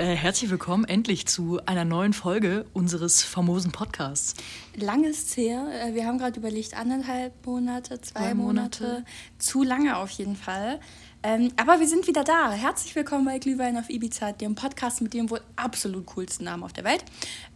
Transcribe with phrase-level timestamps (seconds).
[0.00, 4.34] äh, herzlich willkommen endlich zu einer neuen Folge unseres famosen Podcasts.
[4.74, 5.68] Lang ist her.
[5.72, 8.82] Äh, wir haben gerade überlegt, anderthalb Monate, zwei, zwei Monate.
[8.82, 9.04] Monate.
[9.38, 10.80] Zu lange auf jeden Fall.
[11.22, 12.50] Ähm, aber wir sind wieder da.
[12.50, 16.72] Herzlich willkommen bei Glühwein auf Ibiza, dem Podcast mit dem wohl absolut coolsten Namen auf
[16.72, 17.04] der Welt.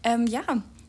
[0.03, 0.43] Ähm, ja,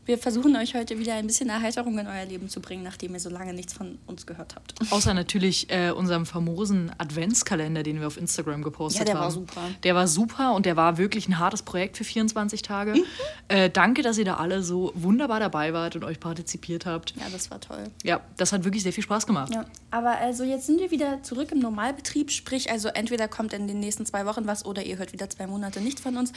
[0.05, 3.19] wir versuchen euch heute wieder ein bisschen Erheiterung in euer Leben zu bringen, nachdem ihr
[3.19, 4.75] so lange nichts von uns gehört habt.
[4.91, 9.07] Außer natürlich äh, unserem famosen Adventskalender, den wir auf Instagram gepostet haben.
[9.07, 9.25] Ja, der haben.
[9.25, 9.61] war super.
[9.83, 12.93] Der war super und der war wirklich ein hartes Projekt für 24 Tage.
[12.93, 13.03] Mhm.
[13.47, 17.15] Äh, danke, dass ihr da alle so wunderbar dabei wart und euch partizipiert habt.
[17.15, 17.85] Ja, das war toll.
[18.03, 19.53] Ja, das hat wirklich sehr viel Spaß gemacht.
[19.53, 23.67] Ja, aber also jetzt sind wir wieder zurück im Normalbetrieb, sprich also entweder kommt in
[23.67, 26.31] den nächsten zwei Wochen was oder ihr hört wieder zwei Monate nichts von uns.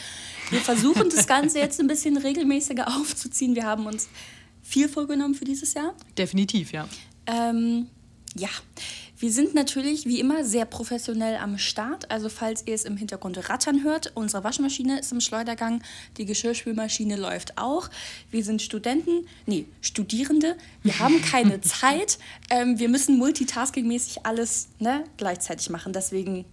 [0.50, 4.08] Wir versuchen das Ganze jetzt ein bisschen regelmäßiger aufzuziehen wir haben uns
[4.62, 5.92] viel vorgenommen für dieses Jahr.
[6.16, 6.88] Definitiv, ja.
[7.26, 7.88] Ähm,
[8.36, 8.50] ja,
[9.18, 12.08] wir sind natürlich wie immer sehr professionell am Start.
[12.08, 15.82] Also falls ihr es im Hintergrund rattern hört, unsere Waschmaschine ist im Schleudergang,
[16.18, 17.90] die Geschirrspülmaschine läuft auch.
[18.30, 20.56] Wir sind Studenten, nee, Studierende.
[20.84, 22.20] Wir haben keine Zeit.
[22.48, 25.92] Ähm, wir müssen multitaskingmäßig alles ne, gleichzeitig machen.
[25.92, 26.44] Deswegen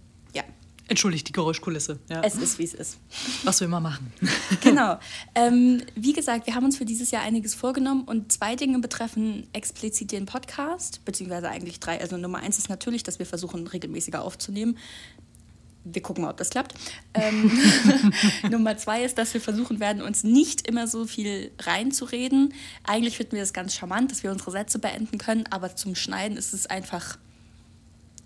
[0.88, 1.98] Entschuldigt die Geräuschkulisse.
[2.08, 2.22] Ja.
[2.22, 2.98] Es ist, wie es ist.
[3.42, 4.12] Was wir immer machen.
[4.62, 4.98] genau.
[5.34, 9.48] Ähm, wie gesagt, wir haben uns für dieses Jahr einiges vorgenommen und zwei Dinge betreffen
[9.52, 12.00] explizit den Podcast, beziehungsweise eigentlich drei.
[12.00, 14.78] Also Nummer eins ist natürlich, dass wir versuchen, regelmäßiger aufzunehmen.
[15.82, 16.74] Wir gucken mal, ob das klappt.
[17.14, 17.50] Ähm,
[18.50, 22.54] Nummer zwei ist, dass wir versuchen werden, uns nicht immer so viel reinzureden.
[22.84, 26.36] Eigentlich finden wir das ganz charmant, dass wir unsere Sätze beenden können, aber zum Schneiden
[26.36, 27.18] ist es einfach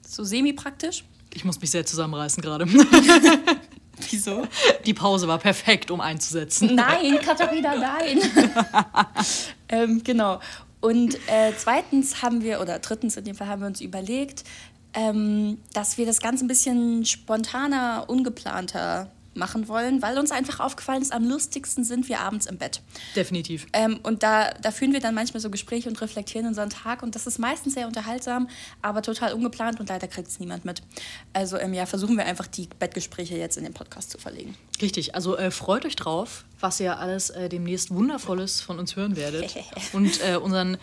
[0.06, 1.04] so semi-praktisch.
[1.34, 2.66] Ich muss mich sehr zusammenreißen gerade.
[4.10, 4.46] Wieso?
[4.86, 6.74] Die Pause war perfekt, um einzusetzen.
[6.74, 8.18] Nein, Katharina, nein.
[9.68, 10.40] ähm, genau.
[10.80, 14.44] Und äh, zweitens haben wir, oder drittens in dem Fall haben wir uns überlegt,
[14.94, 21.02] ähm, dass wir das Ganze ein bisschen spontaner, ungeplanter machen wollen, weil uns einfach aufgefallen
[21.02, 22.82] ist, am lustigsten sind wir abends im Bett.
[23.14, 23.66] Definitiv.
[23.72, 27.14] Ähm, und da, da führen wir dann manchmal so Gespräche und reflektieren unseren Tag und
[27.14, 28.48] das ist meistens sehr unterhaltsam,
[28.82, 30.82] aber total ungeplant und leider kriegt es niemand mit.
[31.32, 34.56] Also ähm, ja, versuchen wir einfach die Bettgespräche jetzt in den Podcast zu verlegen.
[34.82, 39.16] Richtig, also äh, freut euch drauf, was ihr alles äh, demnächst Wundervolles von uns hören
[39.16, 39.54] werdet
[39.92, 40.76] und äh, unseren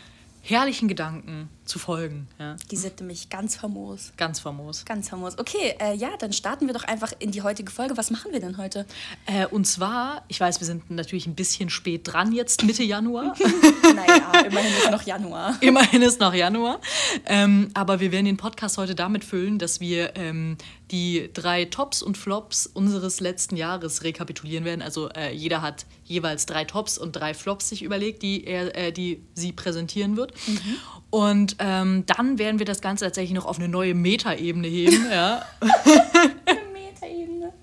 [0.49, 2.27] herrlichen Gedanken zu folgen.
[2.39, 2.55] Ja.
[2.71, 4.13] Die sind nämlich ganz famos.
[4.15, 4.85] Ganz famos.
[4.85, 5.37] Ganz famos.
[5.37, 7.97] Okay, äh, ja, dann starten wir doch einfach in die heutige Folge.
[7.97, 8.85] Was machen wir denn heute?
[9.25, 13.35] Äh, und zwar, ich weiß, wir sind natürlich ein bisschen spät dran jetzt, Mitte Januar.
[13.83, 15.57] naja, immerhin ist noch Januar.
[15.61, 16.79] immerhin ist noch Januar.
[17.25, 20.57] Ähm, aber wir werden den Podcast heute damit füllen, dass wir ähm,
[20.91, 24.81] die drei Tops und Flops unseres letzten Jahres rekapitulieren werden.
[24.81, 28.91] Also äh, jeder hat jeweils drei Tops und drei Flops sich überlegt, die, er, äh,
[28.91, 30.33] die sie präsentieren wird.
[30.47, 30.77] Mhm.
[31.09, 35.11] Und ähm, dann werden wir das Ganze tatsächlich noch auf eine neue Metaebene heben.
[35.11, 35.45] ja.
[36.73, 37.53] Metaebene.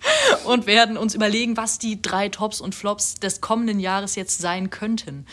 [0.44, 4.70] Und werden uns überlegen, was die drei Tops und Flops des kommenden Jahres jetzt sein
[4.70, 5.26] könnten.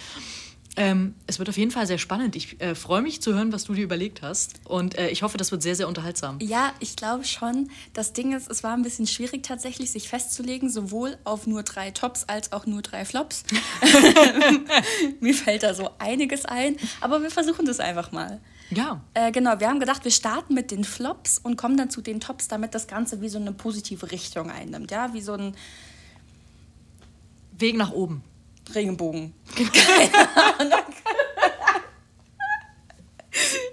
[0.78, 2.36] Ähm, es wird auf jeden Fall sehr spannend.
[2.36, 4.54] Ich äh, freue mich zu hören, was du dir überlegt hast.
[4.64, 6.40] Und äh, ich hoffe, das wird sehr, sehr unterhaltsam.
[6.42, 7.70] Ja, ich glaube schon.
[7.94, 11.92] Das Ding ist, es war ein bisschen schwierig tatsächlich, sich festzulegen, sowohl auf nur drei
[11.92, 13.44] Tops als auch nur drei Flops.
[15.20, 18.40] Mir fällt da so einiges ein, aber wir versuchen das einfach mal.
[18.70, 19.02] Ja.
[19.14, 22.22] Äh, genau, wir haben gedacht, wir starten mit den Flops und kommen dann zu den
[22.22, 24.92] Tops, damit das Ganze wie so eine positive Richtung einnimmt.
[24.92, 25.54] Ja, wie so ein
[27.58, 28.24] Weg nach oben.
[28.76, 29.34] Regenbogen.
[29.56, 30.80] Keine Ahnung.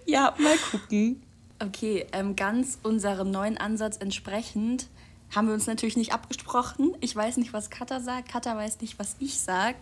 [0.06, 1.22] ja, mal gucken.
[1.60, 4.86] Okay, ähm, ganz unserem neuen Ansatz entsprechend
[5.34, 6.94] haben wir uns natürlich nicht abgesprochen.
[7.00, 8.30] Ich weiß nicht, was Katha sagt.
[8.30, 9.76] Katha weiß nicht, was ich sag.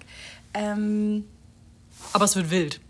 [0.55, 1.25] Ähm,
[2.13, 2.81] Aber es wird wild.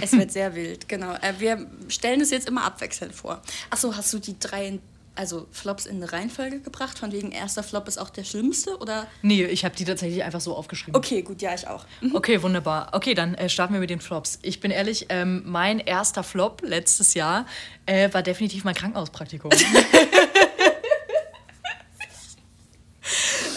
[0.00, 1.14] es wird sehr wild, genau.
[1.14, 3.42] Äh, wir stellen es jetzt immer abwechselnd vor.
[3.70, 4.78] Achso, hast du die drei
[5.16, 6.98] also Flops in eine Reihenfolge gebracht?
[6.98, 8.78] Von wegen erster Flop ist auch der schlimmste?
[8.78, 9.06] Oder?
[9.22, 10.96] Nee, ich habe die tatsächlich einfach so aufgeschrieben.
[10.96, 11.84] Okay, gut, ja, ich auch.
[12.00, 12.14] Mhm.
[12.14, 12.90] Okay, wunderbar.
[12.92, 14.38] Okay, dann äh, starten wir mit den Flops.
[14.42, 17.46] Ich bin ehrlich, ähm, mein erster Flop letztes Jahr
[17.86, 19.50] äh, war definitiv mein Krankenhauspraktikum.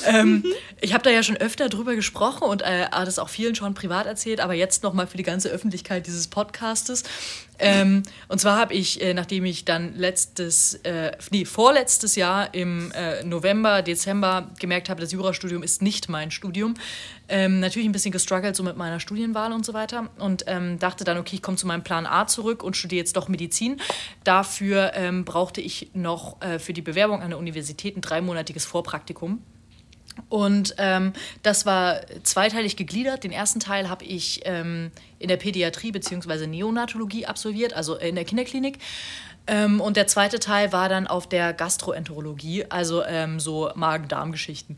[0.09, 0.43] ähm,
[0.81, 4.05] ich habe da ja schon öfter drüber gesprochen und äh, das auch vielen schon privat
[4.05, 7.03] erzählt, aber jetzt nochmal für die ganze Öffentlichkeit dieses Podcastes.
[7.59, 12.91] Ähm, und zwar habe ich, äh, nachdem ich dann letztes, äh, nee, vorletztes Jahr im
[12.93, 16.75] äh, November, Dezember gemerkt habe, das Jurastudium ist nicht mein Studium,
[17.27, 21.03] ähm, natürlich ein bisschen gestruggelt so mit meiner Studienwahl und so weiter und ähm, dachte
[21.03, 23.81] dann, okay, ich komme zu meinem Plan A zurück und studiere jetzt doch Medizin.
[24.23, 29.43] Dafür ähm, brauchte ich noch äh, für die Bewerbung an der Universität ein dreimonatiges Vorpraktikum.
[30.27, 31.13] Und ähm,
[31.43, 33.23] das war zweiteilig gegliedert.
[33.23, 36.47] Den ersten Teil habe ich ähm, in der Pädiatrie bzw.
[36.47, 38.79] Neonatologie absolviert, also in der Kinderklinik.
[39.49, 44.77] Ähm, und der zweite Teil war dann auf der Gastroenterologie, also ähm, so Magen-Darm-Geschichten.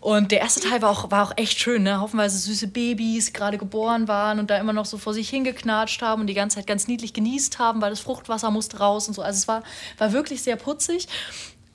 [0.00, 1.98] Und der erste Teil war auch, war auch echt schön, ne?
[1.98, 6.20] Haufenweise süße Babys, gerade geboren waren und da immer noch so vor sich hingeknatscht haben
[6.20, 9.22] und die ganze Zeit ganz niedlich genießt haben, weil das Fruchtwasser musste raus und so.
[9.22, 9.62] Also es war,
[9.98, 11.08] war wirklich sehr putzig.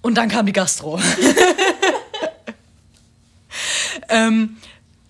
[0.02, 0.98] Und dann kam die Gastro.
[4.10, 4.58] ähm,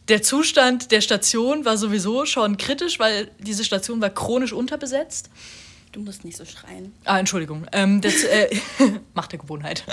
[0.07, 5.29] der Zustand der Station war sowieso schon kritisch, weil diese Station war chronisch unterbesetzt.
[5.91, 6.93] Du musst nicht so schreien.
[7.05, 7.65] Ah, Entschuldigung.
[7.71, 8.49] Ähm, das, äh,
[9.13, 9.83] Macht der Gewohnheit.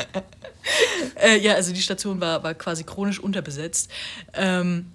[1.23, 3.91] äh, ja, also die Station war, war quasi chronisch unterbesetzt.
[4.35, 4.87] Ähm,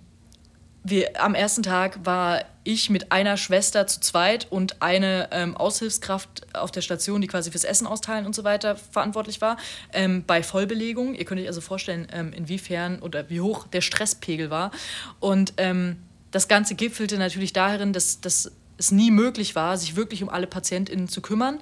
[0.83, 6.55] wir, am ersten Tag war ich mit einer Schwester zu zweit und eine ähm, Aushilfskraft
[6.55, 9.57] auf der Station, die quasi fürs Essen austeilen und so weiter verantwortlich war,
[9.93, 11.15] ähm, bei Vollbelegung.
[11.15, 14.71] Ihr könnt euch also vorstellen, ähm, inwiefern oder wie hoch der Stresspegel war.
[15.19, 15.97] Und ähm,
[16.29, 20.47] das Ganze gipfelte natürlich darin, dass, dass es nie möglich war, sich wirklich um alle
[20.47, 21.59] PatientInnen zu kümmern.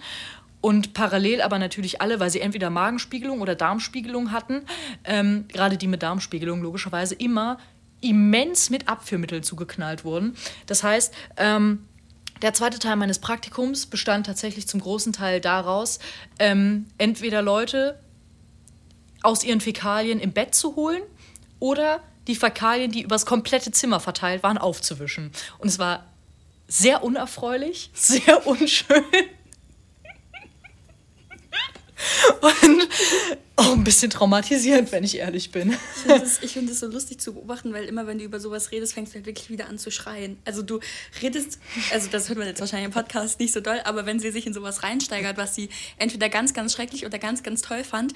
[0.62, 4.64] Und parallel aber natürlich alle, weil sie entweder Magenspiegelung oder Darmspiegelung hatten,
[5.06, 7.58] ähm, gerade die mit Darmspiegelung logischerweise immer
[8.02, 10.36] immens mit Abführmitteln zugeknallt wurden.
[10.66, 11.86] Das heißt, ähm,
[12.42, 16.00] der zweite Teil meines Praktikums bestand tatsächlich zum großen Teil daraus,
[16.40, 18.00] ähm, entweder Leute
[19.22, 21.02] aus ihren Fäkalien im Bett zu holen
[21.60, 25.32] oder die Fäkalien, die übers komplette Zimmer verteilt waren, aufzuwischen.
[25.58, 26.06] Und es war
[26.68, 29.04] sehr unerfreulich, sehr unschön.
[32.42, 32.88] Und
[33.56, 35.72] auch ein bisschen traumatisierend, wenn ich ehrlich bin.
[35.72, 38.94] Ich finde es find so lustig zu beobachten, weil immer, wenn du über sowas redest,
[38.94, 40.38] fängst du halt wirklich wieder an zu schreien.
[40.46, 40.80] Also du
[41.22, 41.60] redest,
[41.92, 44.48] also das hört man jetzt wahrscheinlich im Podcast nicht so doll, aber wenn sie sich
[44.48, 48.14] in sowas reinsteigert, was sie entweder ganz, ganz schrecklich oder ganz, ganz toll fand,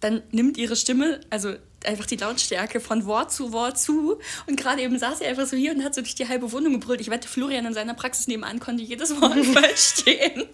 [0.00, 4.18] dann nimmt ihre Stimme, also einfach die Lautstärke von Wort zu Wort zu.
[4.46, 6.72] Und gerade eben saß sie einfach so hier und hat so durch die halbe Wohnung
[6.72, 7.00] gebrüllt.
[7.00, 10.44] Ich wette, Florian in seiner Praxis nebenan konnte jedes Wort verstehen.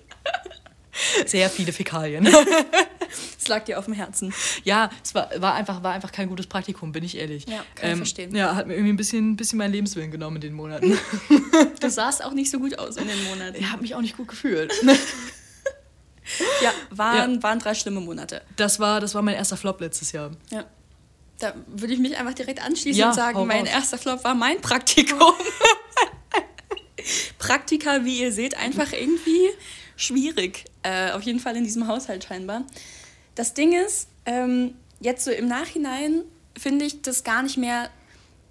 [1.26, 2.28] Sehr viele Fäkalien.
[3.38, 4.34] Es lag dir auf dem Herzen.
[4.64, 7.46] Ja, es war, war, einfach, war einfach kein gutes Praktikum, bin ich ehrlich.
[7.48, 8.34] Ja, kann ich verstehen.
[8.34, 10.98] Ja, hat mir irgendwie ein bisschen, bisschen meinen Lebenswillen genommen in den Monaten.
[11.80, 13.56] Du sahst auch nicht so gut aus in den Monaten.
[13.58, 14.72] Ich habe mich auch nicht gut gefühlt.
[16.62, 17.42] Ja, waren, ja.
[17.42, 18.42] waren drei schlimme Monate.
[18.56, 20.32] Das war, das war mein erster Flop letztes Jahr.
[20.50, 20.66] Ja.
[21.38, 23.70] Da würde ich mich einfach direkt anschließen ja, und sagen, mein raus.
[23.70, 25.32] erster Flop war mein Praktikum.
[27.38, 29.48] Praktika, wie ihr seht, einfach irgendwie
[29.96, 30.64] schwierig.
[30.88, 32.64] Äh, auf jeden Fall in diesem Haushalt scheinbar.
[33.34, 36.22] Das Ding ist, ähm, jetzt so im Nachhinein
[36.56, 37.90] finde ich das gar nicht mehr.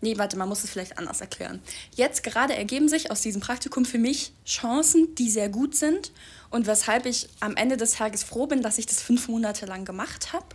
[0.01, 1.59] Nee, warte, man muss es vielleicht anders erklären.
[1.95, 6.11] Jetzt gerade ergeben sich aus diesem Praktikum für mich Chancen, die sehr gut sind
[6.51, 9.83] und weshalb ich am Ende des Tages froh bin, dass ich das fünf Monate lang
[9.83, 10.45] gemacht habe,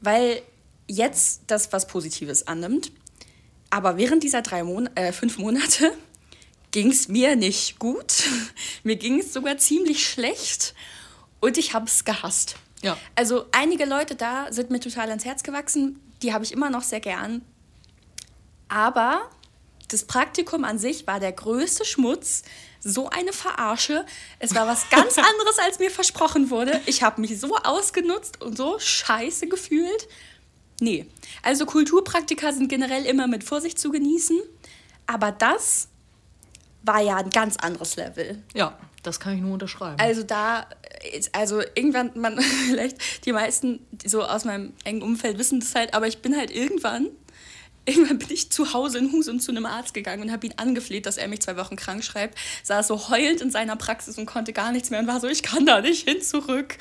[0.00, 0.40] weil
[0.88, 2.90] jetzt das was Positives annimmt.
[3.68, 5.92] Aber während dieser drei Mon äh, fünf Monate
[6.70, 8.22] ging es mir nicht gut.
[8.84, 10.74] mir ging es sogar ziemlich schlecht
[11.44, 12.56] und ich habe es gehasst.
[12.82, 12.96] Ja.
[13.14, 16.82] Also einige Leute da sind mir total ans Herz gewachsen, die habe ich immer noch
[16.82, 17.42] sehr gern.
[18.68, 19.28] Aber
[19.88, 22.44] das Praktikum an sich war der größte Schmutz,
[22.80, 24.06] so eine Verarsche.
[24.38, 26.80] Es war was ganz anderes, als mir versprochen wurde.
[26.86, 30.08] Ich habe mich so ausgenutzt und so scheiße gefühlt.
[30.80, 31.06] Nee.
[31.42, 34.40] Also Kulturpraktika sind generell immer mit Vorsicht zu genießen.
[35.06, 35.88] Aber das
[36.84, 38.42] war ja ein ganz anderes Level.
[38.54, 39.96] Ja, das kann ich nur unterschreiben.
[39.98, 40.66] Also da,
[41.32, 46.06] also irgendwann, man, vielleicht die meisten so aus meinem engen Umfeld wissen das halt, aber
[46.06, 47.08] ich bin halt irgendwann,
[47.86, 51.06] irgendwann bin ich zu Hause in Husum zu einem Arzt gegangen und habe ihn angefleht,
[51.06, 54.52] dass er mich zwei Wochen krank schreibt, saß so heulend in seiner Praxis und konnte
[54.52, 56.78] gar nichts mehr und war so, ich kann da nicht hin zurück.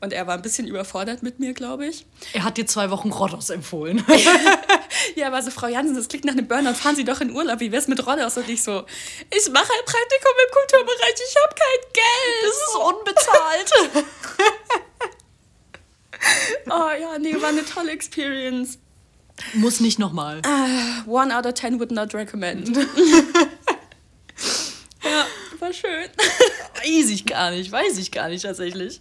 [0.00, 2.06] Und er war ein bisschen überfordert mit mir, glaube ich.
[2.32, 4.04] Er hat dir zwei Wochen Rodos empfohlen.
[5.16, 6.74] ja, aber so, Frau Jansen, das klingt nach einem Burnout.
[6.74, 7.60] Fahren Sie doch in Urlaub.
[7.60, 8.36] Wie wär's mit Rodos?
[8.36, 8.84] Und ich so,
[9.30, 11.14] ich mache ein Praktikum im Kulturbereich.
[11.14, 12.42] Ich habe kein Geld.
[12.42, 13.72] Das ist unbezahlt.
[16.70, 18.78] oh ja, nee, war eine tolle Experience.
[19.54, 20.42] Muss nicht nochmal.
[20.46, 22.76] Uh, one out of ten would not recommend.
[25.02, 25.26] ja,
[25.58, 26.10] war schön.
[26.76, 29.00] weiß ich gar nicht, weiß ich gar nicht tatsächlich.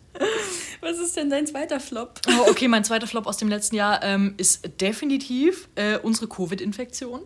[0.82, 2.20] Was ist denn dein zweiter Flop?
[2.28, 7.22] Oh, okay, mein zweiter Flop aus dem letzten Jahr ähm, ist definitiv äh, unsere Covid-Infektion.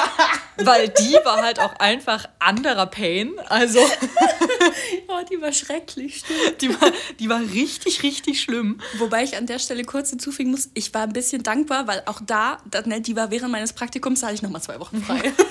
[0.58, 3.32] Weil die war halt auch einfach anderer Pain.
[3.48, 3.78] Also.
[5.08, 6.54] oh, die war schrecklich schlimm.
[6.60, 8.78] Die war, die war richtig, richtig schlimm.
[8.98, 12.20] Wobei ich an der Stelle kurz hinzufügen muss, ich war ein bisschen dankbar, weil auch
[12.26, 15.32] da, ne, die war während meines Praktikums, da hatte ich nochmal zwei Wochen frei.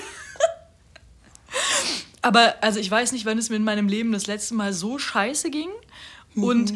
[2.22, 4.98] Aber also ich weiß nicht, wann es mir in meinem Leben das letzte Mal so
[4.98, 5.70] scheiße ging.
[6.34, 6.44] Mhm.
[6.44, 6.74] Und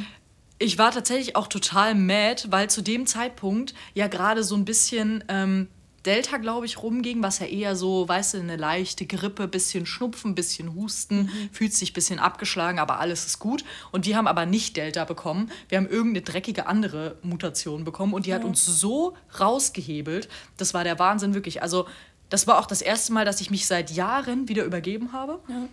[0.64, 5.22] ich war tatsächlich auch total mad, weil zu dem Zeitpunkt ja gerade so ein bisschen
[5.28, 5.68] ähm,
[6.06, 10.34] Delta, glaube ich, rumging, was ja eher so, weißt du, eine leichte Grippe, bisschen Schnupfen,
[10.34, 11.50] bisschen Husten, mhm.
[11.52, 13.64] fühlt sich ein bisschen abgeschlagen, aber alles ist gut.
[13.90, 15.50] Und wir haben aber nicht Delta bekommen.
[15.68, 18.36] Wir haben irgendeine dreckige andere Mutation bekommen und die ja.
[18.36, 20.28] hat uns so rausgehebelt.
[20.56, 21.62] Das war der Wahnsinn, wirklich.
[21.62, 21.86] Also,
[22.28, 25.40] das war auch das erste Mal, dass ich mich seit Jahren wieder übergeben habe.
[25.48, 25.68] Ja.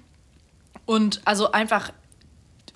[0.86, 1.92] Und also einfach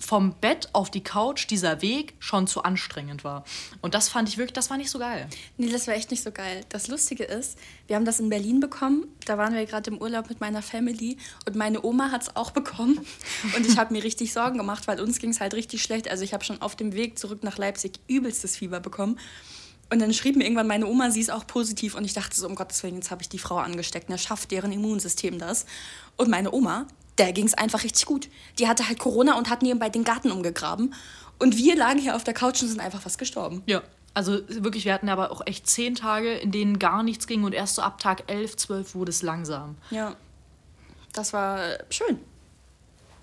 [0.06, 3.44] vom Bett auf die Couch dieser Weg schon zu anstrengend war.
[3.82, 5.28] Und das fand ich wirklich, das war nicht so geil.
[5.58, 6.64] Nee, das war echt nicht so geil.
[6.70, 7.58] Das Lustige ist,
[7.88, 9.08] wir haben das in Berlin bekommen.
[9.26, 12.52] Da waren wir gerade im Urlaub mit meiner Family und meine Oma hat es auch
[12.52, 13.00] bekommen.
[13.56, 16.10] Und ich habe mir richtig Sorgen gemacht, weil uns ging es halt richtig schlecht.
[16.10, 19.20] Also ich habe schon auf dem Weg zurück nach Leipzig übelstes Fieber bekommen.
[19.90, 21.96] Und dann schrieb mir irgendwann meine Oma, sie ist auch positiv.
[21.96, 24.10] Und ich dachte so, um Gottes Willen, jetzt habe ich die Frau angesteckt.
[24.10, 24.18] Ne?
[24.18, 25.66] Schafft deren Immunsystem das?
[26.18, 28.30] Und meine Oma der ging es einfach richtig gut.
[28.60, 30.94] Die hatte halt Corona und hat nebenbei den Garten umgegraben.
[31.40, 33.64] Und wir lagen hier auf der Couch und sind einfach fast gestorben.
[33.66, 33.84] Ja.
[34.14, 37.54] Also wirklich, wir hatten aber auch echt zehn Tage, in denen gar nichts ging und
[37.54, 39.76] erst so ab Tag 11, 12 wurde es langsam.
[39.90, 40.16] Ja.
[41.12, 42.20] Das war schön.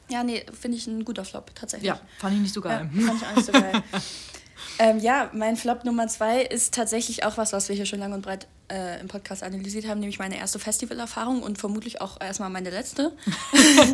[0.08, 1.88] Ja, nee, finde ich ein guter Flop, tatsächlich.
[1.88, 2.90] Ja, fand ich nicht so geil.
[2.94, 3.82] Ja, fand ich auch nicht so geil.
[4.78, 8.12] ähm, ja, mein Flop Nummer zwei ist tatsächlich auch was, was wir hier schon lang
[8.12, 12.50] und breit äh, im Podcast analysiert haben, nämlich meine erste Festivalerfahrung und vermutlich auch erstmal
[12.50, 13.12] meine letzte.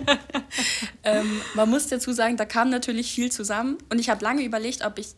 [1.02, 4.84] ähm, man muss dazu sagen, da kam natürlich viel zusammen und ich habe lange überlegt,
[4.84, 5.08] ob ich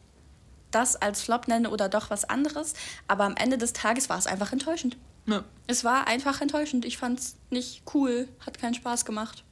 [0.71, 2.75] das als Flop nenne oder doch was anderes,
[3.07, 4.97] aber am Ende des Tages war es einfach enttäuschend.
[5.27, 5.45] Ja.
[5.67, 6.85] Es war einfach enttäuschend.
[6.85, 9.45] Ich fand es nicht cool, hat keinen Spaß gemacht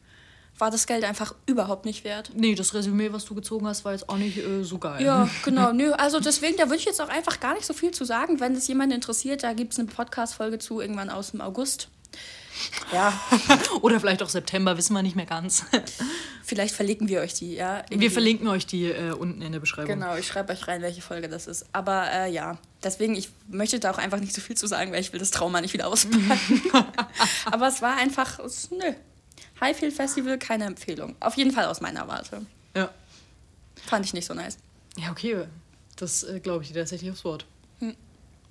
[0.59, 2.31] war das Geld einfach überhaupt nicht wert.
[2.35, 5.05] Nee, das Resümee, was du gezogen hast, war jetzt auch nicht äh, so geil.
[5.05, 5.73] Ja, genau.
[5.73, 8.41] Nö, also deswegen, da würde ich jetzt auch einfach gar nicht so viel zu sagen.
[8.41, 11.88] Wenn das jemand interessiert, da gibt es eine Podcast-Folge zu, irgendwann aus dem August.
[12.93, 13.12] Ja.
[13.83, 15.65] Oder vielleicht auch September, wissen wir nicht mehr ganz.
[16.43, 17.79] vielleicht verlinken wir euch die, ja.
[17.79, 18.00] Irgendwie.
[18.00, 19.95] Wir verlinken euch die äh, unten in der Beschreibung.
[19.95, 21.67] Genau, ich schreibe euch rein, welche Folge das ist.
[21.73, 25.00] Aber äh, ja, deswegen, ich möchte da auch einfach nicht so viel zu sagen, weil
[25.00, 26.43] ich will das Trauma nicht wieder auspacken.
[27.45, 28.95] Aber es war einfach, es, nö,
[29.61, 31.17] Highfield Festival, keine Empfehlung.
[31.21, 32.45] Auf jeden Fall aus meiner Warte.
[32.75, 32.91] Ja.
[33.87, 34.59] Fand ich nicht so nice.
[34.97, 35.45] Ja, okay.
[35.97, 37.47] Das äh, glaube ich dir tatsächlich aufs Wort.
[37.81, 37.95] Hm.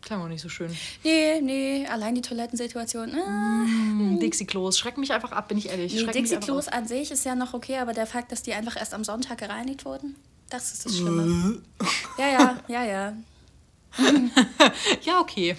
[0.02, 0.76] Klang auch nicht so schön.
[1.04, 3.14] Nee, nee, allein die Toilettensituation.
[3.16, 3.66] Ah.
[3.66, 5.94] Mm, Dixie-Klos, schreck mich einfach ab, bin ich ehrlich.
[5.94, 8.94] Nee, Dixie-Klos an sich ist ja noch okay, aber der Fakt, dass die einfach erst
[8.94, 10.16] am Sonntag gereinigt wurden,
[10.50, 11.62] das ist das Schlimme.
[12.18, 13.14] ja, ja, ja, ja.
[15.04, 15.56] ja, okay.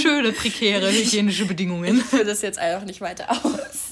[0.00, 1.98] Schöne, prekäre hygienische Bedingungen.
[1.98, 3.90] Ich führe das jetzt einfach nicht weiter aus.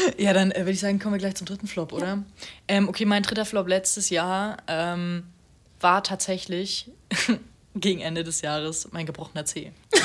[0.18, 2.06] Ja, dann äh, würde ich sagen, kommen wir gleich zum dritten Flop, oder?
[2.06, 2.22] Ja.
[2.68, 5.24] Ähm, okay, mein dritter Flop letztes Jahr ähm,
[5.80, 6.90] war tatsächlich
[7.74, 9.72] gegen Ende des Jahres mein gebrochener Zeh.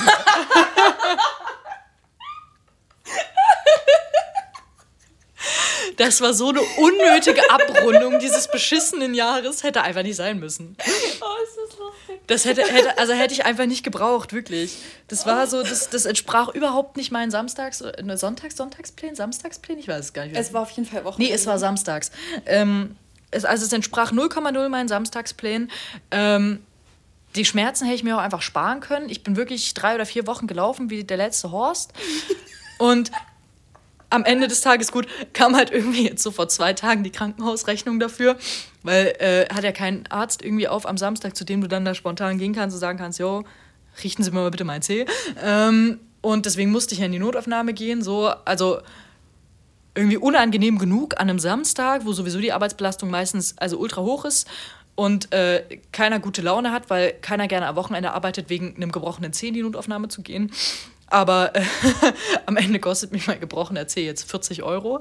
[5.98, 9.64] Das war so eine unnötige Abrundung dieses beschissenen Jahres.
[9.64, 10.76] Hätte einfach nicht sein müssen.
[12.28, 14.78] Das hätte, hätte, also hätte ich einfach nicht gebraucht, wirklich.
[15.08, 19.82] Das war so, das, das entsprach überhaupt nicht meinen Samstags-, ne, Sonntags-, Sonntagsplänen, Samstagsplänen?
[19.82, 20.36] Ich weiß es gar nicht.
[20.36, 21.22] Es war auf jeden Fall Wochen.
[21.22, 22.12] Nee, es war samstags.
[22.46, 22.96] Ähm,
[23.32, 25.70] es, also es entsprach 0,0 meinen Samstagsplänen.
[26.12, 26.62] Ähm,
[27.36, 29.10] die Schmerzen hätte ich mir auch einfach sparen können.
[29.10, 31.94] Ich bin wirklich drei oder vier Wochen gelaufen wie der letzte Horst.
[32.80, 33.12] Und
[34.10, 38.00] am Ende des Tages gut, kam halt irgendwie jetzt so vor zwei Tagen die Krankenhausrechnung
[38.00, 38.38] dafür,
[38.86, 41.94] weil äh, hat ja kein Arzt irgendwie auf am Samstag, zu dem du dann da
[41.96, 43.44] spontan gehen kannst und sagen kannst, jo,
[44.04, 45.06] richten Sie mir mal bitte mein Zeh.
[45.44, 48.80] Ähm, und deswegen musste ich ja in die Notaufnahme gehen, so, also
[49.96, 54.48] irgendwie unangenehm genug an einem Samstag, wo sowieso die Arbeitsbelastung meistens also ultra hoch ist
[54.96, 59.34] und äh, keiner gute Laune hat, weil keiner gerne am Wochenende arbeitet, wegen einem gebrochenen
[59.34, 60.52] Zeh in die Notaufnahme zu gehen.
[61.16, 61.64] Aber äh,
[62.46, 65.00] am Ende kostet mich mein gebrochener Zeh jetzt 40 Euro,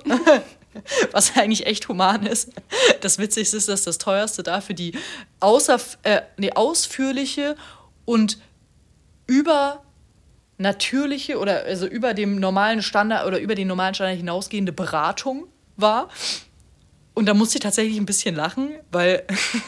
[1.10, 2.52] was eigentlich echt human ist.
[3.00, 4.96] Das Witzigste ist, dass das teuerste dafür die
[5.40, 7.56] außer, äh, nee, ausführliche
[8.04, 8.38] und
[9.26, 16.10] übernatürliche oder also über dem normalen Standard oder über den normalen Standard hinausgehende Beratung war.
[17.14, 19.24] Und da musste ich tatsächlich ein bisschen lachen, weil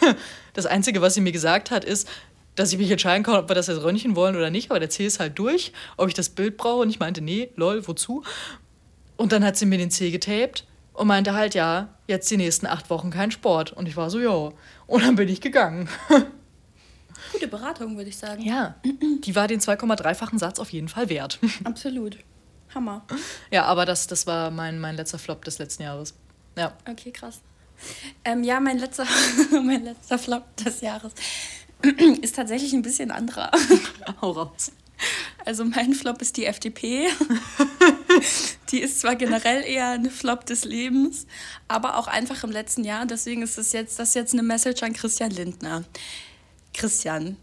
[0.53, 2.09] das Einzige, was sie mir gesagt hat, ist,
[2.57, 4.71] dass ich mich entscheiden kann, ob wir das jetzt röntgen wollen oder nicht.
[4.71, 6.83] Aber der C ist halt durch, ob ich das Bild brauche.
[6.83, 8.25] Und ich meinte, nee, lol, wozu?
[9.17, 12.67] Und dann hat sie mir den C getaped und meinte halt, ja, jetzt die nächsten
[12.67, 13.73] acht Wochen kein Sport.
[13.73, 14.53] Und ich war so, ja.
[14.87, 15.89] Und dann bin ich gegangen.
[17.33, 18.43] Gute Beratung, würde ich sagen.
[18.43, 21.39] Ja, die war den 2,3-fachen Satz auf jeden Fall wert.
[21.65, 22.17] Absolut.
[22.75, 23.05] Hammer.
[23.51, 26.15] Ja, aber das, das war mein, mein letzter Flop des letzten Jahres.
[26.57, 26.73] Ja.
[26.89, 27.41] Okay, krass.
[28.25, 29.07] Ähm, ja, mein letzter,
[29.63, 31.13] mein letzter Flop des Jahres
[32.23, 33.51] ist tatsächlich ein bisschen anderer.
[34.21, 34.73] Hau raus.
[35.45, 37.09] Also mein Flop ist die FDP.
[38.71, 41.27] die ist zwar generell eher ein Flop des Lebens,
[41.69, 43.07] aber auch einfach im letzten Jahr.
[43.07, 45.85] Deswegen ist das jetzt, das jetzt eine Message an Christian Lindner.
[46.73, 47.37] Christian,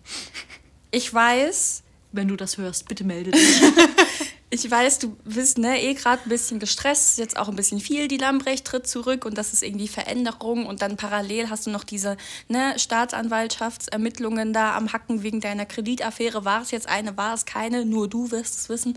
[0.91, 3.61] ich weiß, wenn du das hörst, bitte melde dich.
[4.53, 8.07] ich weiß, du bist ne, eh gerade ein bisschen gestresst, jetzt auch ein bisschen viel,
[8.07, 11.83] die Lambrecht tritt zurück und das ist irgendwie Veränderung und dann parallel hast du noch
[11.83, 12.17] diese
[12.49, 16.45] ne, Staatsanwaltschaftsermittlungen da am Hacken wegen deiner Kreditaffäre.
[16.45, 17.83] War es jetzt eine, war es keine?
[17.83, 18.95] Nur du wirst es wissen.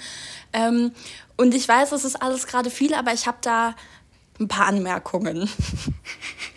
[0.52, 0.92] Ähm,
[1.38, 3.75] und ich weiß, das ist alles gerade viel, aber ich habe da
[4.38, 5.48] ein paar Anmerkungen.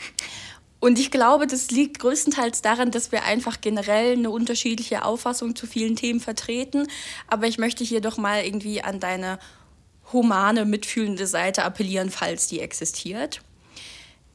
[0.80, 5.68] Und ich glaube, das liegt größtenteils daran, dass wir einfach generell eine unterschiedliche Auffassung zu
[5.68, 6.88] vielen Themen vertreten.
[7.28, 9.40] Aber ich möchte hier doch mal irgendwie an deine
[10.14, 13.42] humane, mitfühlende Seite appellieren, falls die existiert.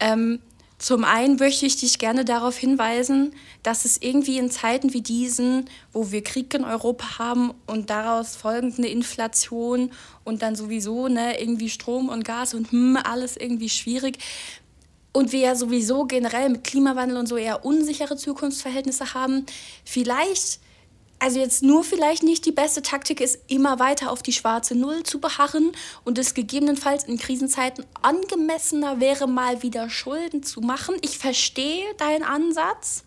[0.00, 0.40] Ähm,
[0.76, 3.32] zum einen möchte ich dich gerne darauf hinweisen,
[3.62, 8.36] dass es irgendwie in Zeiten wie diesen, wo wir Krieg in Europa haben und daraus
[8.36, 9.92] folgende Inflation
[10.24, 14.18] und dann sowieso ne, irgendwie Strom und Gas und hm, alles irgendwie schwierig,
[15.14, 19.46] und wir ja sowieso generell mit Klimawandel und so eher unsichere Zukunftsverhältnisse haben,
[19.84, 20.58] vielleicht,
[21.20, 25.04] also jetzt nur vielleicht nicht die beste Taktik ist, immer weiter auf die schwarze Null
[25.04, 25.70] zu beharren
[26.02, 30.96] und es gegebenenfalls in Krisenzeiten angemessener wäre, mal wieder Schulden zu machen.
[31.00, 33.04] Ich verstehe deinen Ansatz,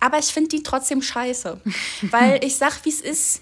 [0.00, 1.62] aber ich finde die trotzdem scheiße,
[2.10, 3.40] weil ich sag, wie es ist,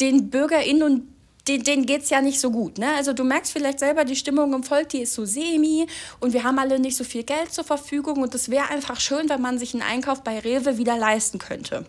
[0.00, 1.13] den BürgerInnen und
[1.48, 2.78] den, denen geht es ja nicht so gut.
[2.78, 2.94] Ne?
[2.94, 5.86] Also du merkst vielleicht selber, die Stimmung im Volk, die ist so semi
[6.20, 9.28] und wir haben alle nicht so viel Geld zur Verfügung und es wäre einfach schön,
[9.28, 11.84] wenn man sich einen Einkauf bei Rewe wieder leisten könnte.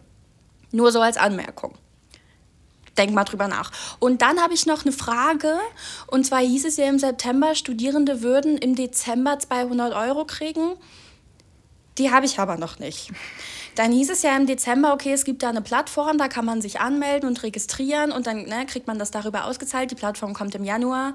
[0.72, 1.76] Nur so als Anmerkung.
[2.98, 3.72] Denk mal drüber nach.
[4.00, 5.58] Und dann habe ich noch eine Frage.
[6.08, 10.76] Und zwar hieß es ja im September, Studierende würden im Dezember 200 Euro kriegen.
[11.98, 13.12] Die habe ich aber noch nicht.
[13.76, 16.62] Dann hieß es ja im Dezember, okay, es gibt da eine Plattform, da kann man
[16.62, 19.92] sich anmelden und registrieren und dann ne, kriegt man das darüber ausgezahlt.
[19.92, 21.14] Die Plattform kommt im Januar.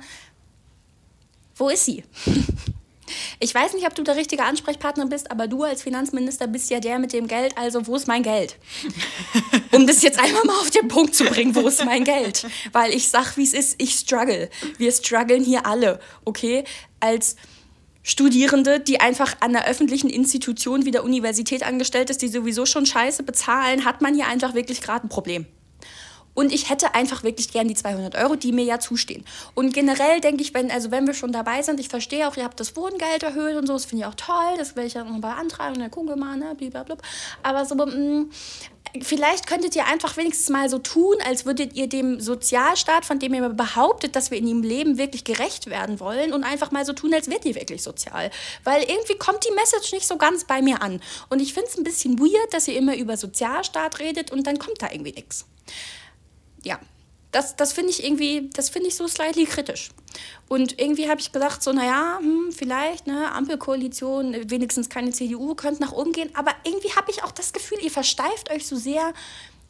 [1.56, 2.04] Wo ist sie?
[3.40, 6.80] Ich weiß nicht, ob du der richtige Ansprechpartner bist, aber du als Finanzminister bist ja
[6.80, 7.56] der mit dem Geld.
[7.56, 8.56] Also, wo ist mein Geld?
[9.72, 12.46] Um das jetzt einmal mal auf den Punkt zu bringen, wo ist mein Geld?
[12.72, 14.50] Weil ich sag, wie es ist, ich struggle.
[14.78, 16.64] Wir strugglen hier alle, okay?
[16.98, 17.36] Als
[18.02, 22.86] Studierende, die einfach an einer öffentlichen Institution wie der Universität angestellt ist, die sowieso schon
[22.86, 25.46] scheiße bezahlen, hat man hier einfach wirklich gerade ein Problem.
[26.32, 29.24] Und ich hätte einfach wirklich gern die 200 Euro, die mir ja zustehen.
[29.54, 32.44] Und generell denke ich, wenn, also wenn wir schon dabei sind, ich verstehe auch, ihr
[32.44, 35.04] habt das Wohngeld erhöht und so, das finde ich auch toll, das werde ich ja
[35.04, 36.96] noch beantragen, der Kugel mal, ne, blablabla.
[37.42, 38.30] Aber so, mh, mm,
[39.02, 43.34] vielleicht könntet ihr einfach wenigstens mal so tun, als würdet ihr dem Sozialstaat, von dem
[43.34, 46.92] ihr behauptet, dass wir in ihm leben, wirklich gerecht werden wollen und einfach mal so
[46.92, 48.30] tun, als wärt ihr wirklich sozial.
[48.64, 51.00] Weil irgendwie kommt die Message nicht so ganz bei mir an.
[51.28, 54.58] Und ich finde es ein bisschen weird, dass ihr immer über Sozialstaat redet und dann
[54.58, 55.46] kommt da irgendwie nichts.
[56.62, 56.78] Ja,
[57.32, 59.90] das, das finde ich irgendwie, das finde ich so slightly kritisch.
[60.48, 65.80] Und irgendwie habe ich gedacht, so, naja, hm, vielleicht, ne, Ampelkoalition, wenigstens keine CDU, könnte
[65.80, 66.30] nach oben gehen.
[66.34, 69.12] Aber irgendwie habe ich auch das Gefühl, ihr versteift euch so sehr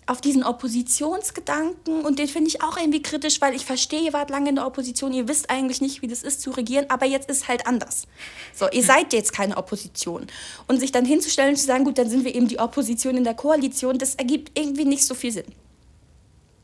[0.06, 4.28] auf diesen Oppositionsgedanken und den finde ich auch irgendwie kritisch, weil ich verstehe, ihr wart
[4.30, 7.30] lange in der Opposition, ihr wisst eigentlich nicht, wie das ist zu regieren, aber jetzt
[7.30, 8.08] ist halt anders.
[8.52, 10.26] So, ihr seid jetzt keine Opposition.
[10.66, 13.22] Und sich dann hinzustellen und zu sagen, gut, dann sind wir eben die Opposition in
[13.22, 15.46] der Koalition, das ergibt irgendwie nicht so viel Sinn.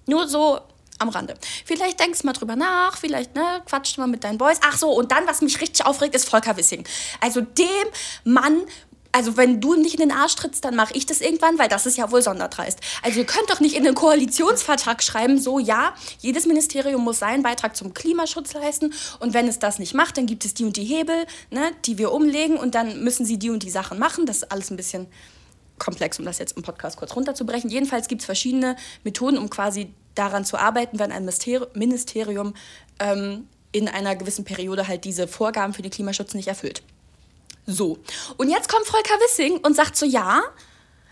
[0.06, 0.60] Nur so
[0.98, 1.34] am Rande.
[1.64, 4.58] Vielleicht denkst du mal drüber nach, vielleicht ne, quatscht mal mit deinen Boys.
[4.62, 6.84] Ach so, und dann, was mich richtig aufregt, ist Volker Wissing.
[7.20, 7.66] Also dem
[8.24, 8.62] Mann
[9.16, 11.86] also wenn du nicht in den Arsch trittst, dann mache ich das irgendwann, weil das
[11.86, 12.78] ist ja wohl sonderdreist.
[13.02, 17.42] Also ihr könnt doch nicht in den Koalitionsvertrag schreiben, so ja, jedes Ministerium muss seinen
[17.42, 20.76] Beitrag zum Klimaschutz leisten und wenn es das nicht macht, dann gibt es die und
[20.76, 24.26] die Hebel, ne, die wir umlegen und dann müssen sie die und die Sachen machen.
[24.26, 25.06] Das ist alles ein bisschen
[25.78, 27.70] komplex, um das jetzt im Podcast kurz runterzubrechen.
[27.70, 31.28] Jedenfalls gibt es verschiedene Methoden, um quasi daran zu arbeiten, wenn ein
[31.74, 32.54] Ministerium
[32.98, 36.82] ähm, in einer gewissen Periode halt diese Vorgaben für den Klimaschutz nicht erfüllt.
[37.66, 37.98] So.
[38.36, 40.42] Und jetzt kommt Volker Wissing und sagt so, ja,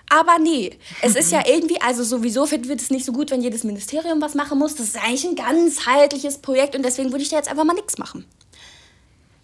[0.09, 3.43] aber nee, es ist ja irgendwie, also sowieso finden wir es nicht so gut, wenn
[3.43, 4.75] jedes Ministerium was machen muss.
[4.75, 7.99] Das ist eigentlich ein ganzheitliches Projekt und deswegen würde ich da jetzt einfach mal nichts
[7.99, 8.25] machen.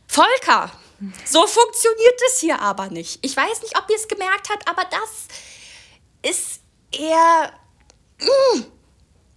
[0.06, 0.70] Volker,
[1.24, 3.24] so funktioniert es hier aber nicht.
[3.24, 6.60] Ich weiß nicht, ob ihr es gemerkt habt, aber das ist
[6.92, 7.52] eher.
[8.20, 8.64] Mm,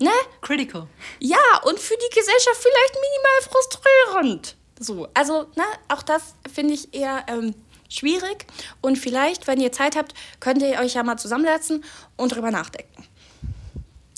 [0.03, 0.11] Ne?
[0.41, 0.87] Critical.
[1.19, 4.55] Ja, und für die Gesellschaft vielleicht minimal frustrierend.
[4.79, 7.55] So, also, ne, auch das finde ich eher ähm,
[7.89, 8.45] schwierig.
[8.81, 11.83] Und vielleicht, wenn ihr Zeit habt, könnt ihr euch ja mal zusammensetzen
[12.17, 13.05] und drüber nachdenken.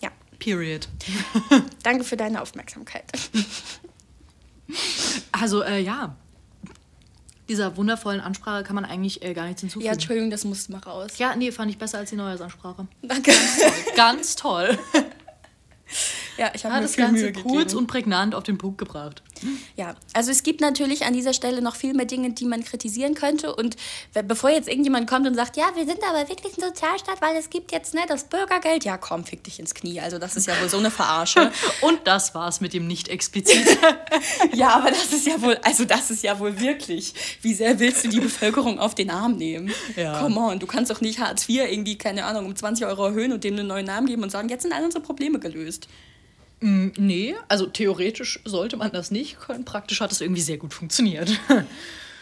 [0.01, 0.09] Ja.
[0.39, 0.87] Period.
[1.83, 3.05] Danke für deine Aufmerksamkeit.
[5.31, 6.15] Also, äh, ja.
[7.47, 9.85] Dieser wundervollen Ansprache kann man eigentlich äh, gar nichts hinzufügen.
[9.85, 11.19] Ja, Entschuldigung, das musste mal raus.
[11.19, 12.87] Ja, nee, fand ich besser als die Neujahrsansprache.
[13.03, 13.31] Danke.
[13.31, 13.93] Ganz toll.
[13.95, 14.79] Ganz toll.
[16.37, 19.21] Ja, ich habe Hat das Ganze kurz und prägnant auf den Punkt gebracht.
[19.75, 23.15] Ja, also es gibt natürlich an dieser Stelle noch viel mehr Dinge, die man kritisieren
[23.15, 23.55] könnte.
[23.55, 23.75] Und
[24.27, 27.49] bevor jetzt irgendjemand kommt und sagt, ja, wir sind aber wirklich ein Sozialstaat, weil es
[27.49, 29.99] gibt jetzt ne, das Bürgergeld, ja komm, fick dich ins Knie.
[29.99, 31.51] Also das ist ja wohl so eine Verarsche.
[31.81, 33.77] und das war's mit dem nicht explizit.
[34.53, 38.05] ja, aber das ist ja wohl, also das ist ja wohl wirklich, wie sehr willst
[38.05, 39.71] du die Bevölkerung auf den Arm nehmen?
[39.95, 40.19] Ja.
[40.19, 43.31] Come on, du kannst doch nicht Hartz IV irgendwie, keine Ahnung, um 20 Euro erhöhen
[43.31, 45.87] und dem einen neuen Namen geben und sagen, jetzt sind alle unsere Probleme gelöst.
[46.65, 49.65] Mm, nee, also theoretisch sollte man das nicht können.
[49.65, 51.29] Praktisch hat es irgendwie sehr gut funktioniert.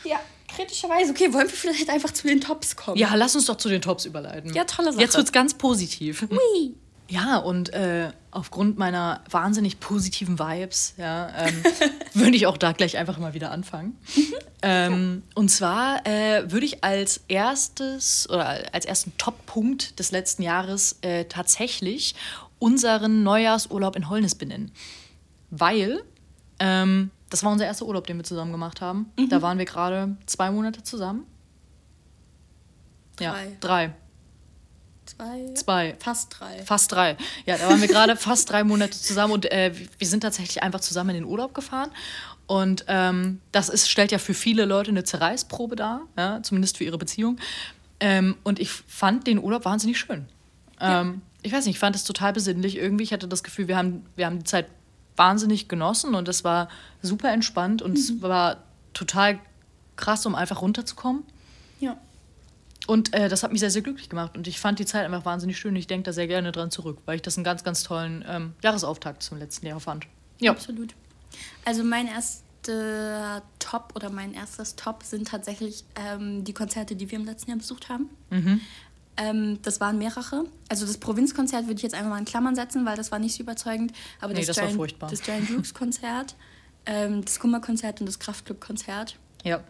[0.05, 1.11] Ja, kritischerweise.
[1.11, 2.97] Okay, wollen wir vielleicht einfach zu den Tops kommen?
[2.97, 4.53] Ja, lass uns doch zu den Tops überleiten.
[4.53, 5.01] Ja, tolle Sache.
[5.01, 6.23] Jetzt wird es ganz positiv.
[6.29, 6.75] Hui.
[7.07, 11.63] Ja, und äh, aufgrund meiner wahnsinnig positiven Vibes, ja, ähm,
[12.13, 13.97] würde ich auch da gleich einfach mal wieder anfangen.
[14.13, 14.33] Mhm.
[14.61, 20.97] ähm, und zwar äh, würde ich als erstes oder als ersten Top-Punkt des letzten Jahres
[21.01, 22.15] äh, tatsächlich
[22.63, 24.71] unseren Neujahrsurlaub in Holnis benennen.
[25.49, 26.03] Weil
[26.59, 29.11] ähm, das war unser erster Urlaub, den wir zusammen gemacht haben.
[29.17, 29.27] Mhm.
[29.27, 31.25] Da waren wir gerade zwei Monate zusammen.
[33.17, 33.25] Drei.
[33.25, 33.93] Ja, drei.
[35.05, 35.53] Zwei?
[35.53, 35.95] Zwei.
[35.99, 36.63] Fast drei.
[36.63, 37.17] Fast drei.
[37.45, 40.79] Ja, da waren wir gerade fast drei Monate zusammen und äh, wir sind tatsächlich einfach
[40.79, 41.91] zusammen in den Urlaub gefahren.
[42.47, 46.85] Und ähm, das ist, stellt ja für viele Leute eine Zerreißprobe dar, ja, zumindest für
[46.85, 47.37] ihre Beziehung.
[47.99, 50.27] Ähm, und ich fand den Urlaub wahnsinnig schön.
[50.79, 53.03] Ähm, ich weiß nicht, ich fand es total besinnlich irgendwie.
[53.03, 54.67] Ich hatte das Gefühl, wir haben, wir haben die Zeit
[55.15, 56.69] wahnsinnig genossen und es war
[57.01, 57.97] super entspannt und mhm.
[57.97, 59.39] es war total
[59.95, 61.23] krass, um einfach runterzukommen.
[61.79, 61.97] Ja.
[62.87, 65.25] Und äh, das hat mich sehr, sehr glücklich gemacht und ich fand die Zeit einfach
[65.25, 65.75] wahnsinnig schön.
[65.75, 68.53] Ich denke da sehr gerne dran zurück, weil ich das einen ganz, ganz tollen ähm,
[68.61, 70.07] Jahresauftakt zum letzten Jahr fand.
[70.39, 70.51] Ja.
[70.51, 70.95] Absolut.
[71.65, 77.19] Also mein erster Top oder mein erstes Top sind tatsächlich ähm, die Konzerte, die wir
[77.19, 78.09] im letzten Jahr besucht haben.
[78.29, 78.61] Mhm.
[79.15, 80.45] Ähm, das waren mehrere.
[80.69, 83.35] Also das Provinzkonzert würde ich jetzt einfach mal in Klammern setzen, weil das war nicht
[83.35, 83.93] so überzeugend.
[84.19, 85.09] Aber nee, das, das Giant, war furchtbar.
[85.09, 86.35] Das Giant Rooks Konzert,
[86.85, 89.17] ähm, das Kummerkonzert und das Kraftclub-Konzert.
[89.43, 89.63] Ja.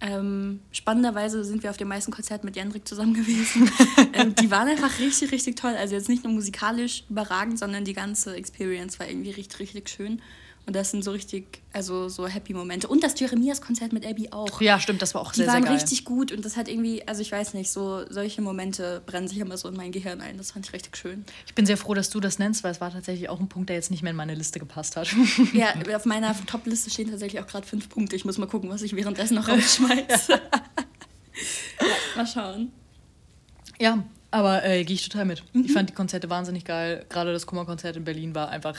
[0.00, 3.70] Ähm, spannenderweise sind wir auf den meisten Konzerten mit Jendrik zusammen gewesen.
[4.12, 5.74] ähm, die waren einfach richtig, richtig toll.
[5.74, 10.20] Also jetzt nicht nur musikalisch überragend, sondern die ganze Experience war irgendwie richtig, richtig schön.
[10.66, 12.88] Und das sind so richtig, also so Happy-Momente.
[12.88, 14.60] Und das Jeremias-Konzert mit Abby auch.
[14.60, 15.62] Ja, stimmt, das war auch die sehr, sehr geil.
[15.62, 19.00] Die waren richtig gut und das hat irgendwie, also ich weiß nicht, so solche Momente
[19.06, 20.36] brennen sich immer so in mein Gehirn ein.
[20.38, 21.24] Das fand ich richtig schön.
[21.46, 23.68] Ich bin sehr froh, dass du das nennst, weil es war tatsächlich auch ein Punkt,
[23.68, 25.08] der jetzt nicht mehr in meine Liste gepasst hat.
[25.52, 28.16] Ja, auf meiner Top-Liste stehen tatsächlich auch gerade fünf Punkte.
[28.16, 30.32] Ich muss mal gucken, was ich währenddessen noch rausschmeiße.
[31.80, 32.72] ja, mal schauen.
[33.78, 34.02] Ja,
[34.32, 35.44] aber äh, gehe ich total mit.
[35.52, 35.64] Mhm.
[35.64, 37.06] Ich fand die Konzerte wahnsinnig geil.
[37.08, 38.76] Gerade das Kummerkonzert in Berlin war einfach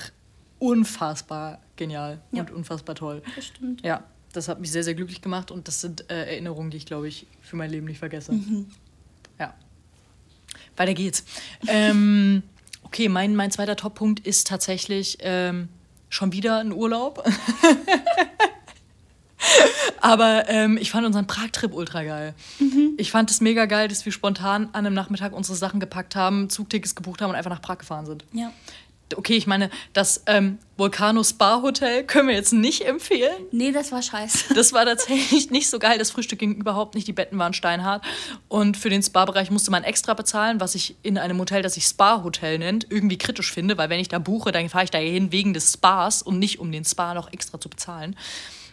[0.60, 2.42] unfassbar genial ja.
[2.42, 3.22] und unfassbar toll.
[3.36, 3.84] Das stimmt.
[3.86, 6.86] Ja, das hat mich sehr, sehr glücklich gemacht und das sind äh, Erinnerungen, die ich,
[6.86, 8.34] glaube ich, für mein Leben nicht vergesse.
[8.34, 8.68] Mhm.
[9.40, 9.54] Ja.
[10.76, 11.24] Weiter geht's.
[11.68, 12.44] ähm,
[12.84, 15.70] okay, mein, mein zweiter Top-Punkt ist tatsächlich ähm,
[16.10, 17.24] schon wieder ein Urlaub.
[20.02, 22.34] Aber ähm, ich fand unseren Prag-Trip ultra geil.
[22.60, 22.94] Mhm.
[22.98, 26.50] Ich fand es mega geil, dass wir spontan an einem Nachmittag unsere Sachen gepackt haben,
[26.50, 28.24] Zugtickets gebucht haben und einfach nach Prag gefahren sind.
[28.34, 28.52] Ja
[29.16, 33.46] okay, ich meine, das ähm, Volcano Spa Hotel können wir jetzt nicht empfehlen.
[33.52, 34.54] Nee, das war scheiße.
[34.56, 35.98] Das war tatsächlich nicht so geil.
[35.98, 37.08] Das Frühstück ging überhaupt nicht.
[37.08, 38.04] Die Betten waren steinhart.
[38.48, 41.86] Und für den Spa-Bereich musste man extra bezahlen, was ich in einem Hotel, das sich
[41.86, 45.32] Spa-Hotel nennt, irgendwie kritisch finde, weil wenn ich da buche, dann fahre ich da hin
[45.32, 48.16] wegen des Spas und nicht um den Spa noch extra zu bezahlen.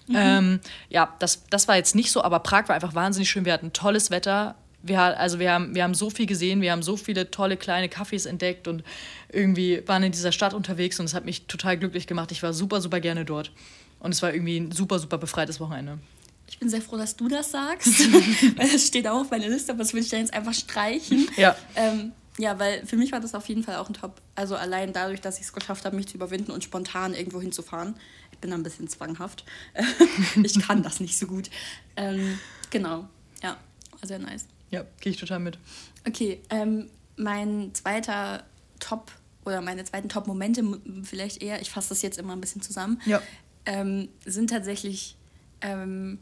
[0.06, 0.16] Mhm.
[0.16, 3.44] Ähm, ja, das, das war jetzt nicht so, aber Prag war einfach wahnsinnig schön.
[3.44, 4.54] Wir hatten tolles Wetter
[4.86, 7.88] wir, also wir, haben, wir haben so viel gesehen, wir haben so viele tolle kleine
[7.88, 8.84] Cafés entdeckt und
[9.32, 12.30] irgendwie waren in dieser Stadt unterwegs und es hat mich total glücklich gemacht.
[12.32, 13.50] Ich war super, super gerne dort.
[13.98, 15.98] Und es war irgendwie ein super, super befreites Wochenende.
[16.46, 17.88] Ich bin sehr froh, dass du das sagst,
[18.56, 21.26] weil das steht auch auf meiner Liste, aber das will ich dann jetzt einfach streichen.
[21.36, 21.56] Ja.
[21.74, 24.20] Ähm, ja, weil für mich war das auf jeden Fall auch ein Top.
[24.34, 27.94] Also allein dadurch, dass ich es geschafft habe, mich zu überwinden und spontan irgendwo hinzufahren.
[28.32, 29.44] Ich bin da ein bisschen zwanghaft.
[30.42, 31.48] ich kann das nicht so gut.
[31.96, 32.38] Ähm,
[32.70, 33.08] genau,
[33.42, 33.56] ja,
[33.98, 34.46] war sehr nice.
[34.74, 35.56] Ja, gehe ich total mit.
[36.04, 38.44] Okay, ähm, mein zweiter
[38.80, 39.12] Top
[39.44, 40.64] oder meine zweiten Top-Momente,
[41.04, 43.22] vielleicht eher, ich fasse das jetzt immer ein bisschen zusammen, ja.
[43.66, 45.16] ähm, sind tatsächlich
[45.60, 46.18] ähm,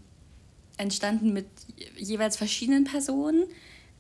[0.77, 1.47] entstanden mit
[1.97, 3.45] jeweils verschiedenen Personen,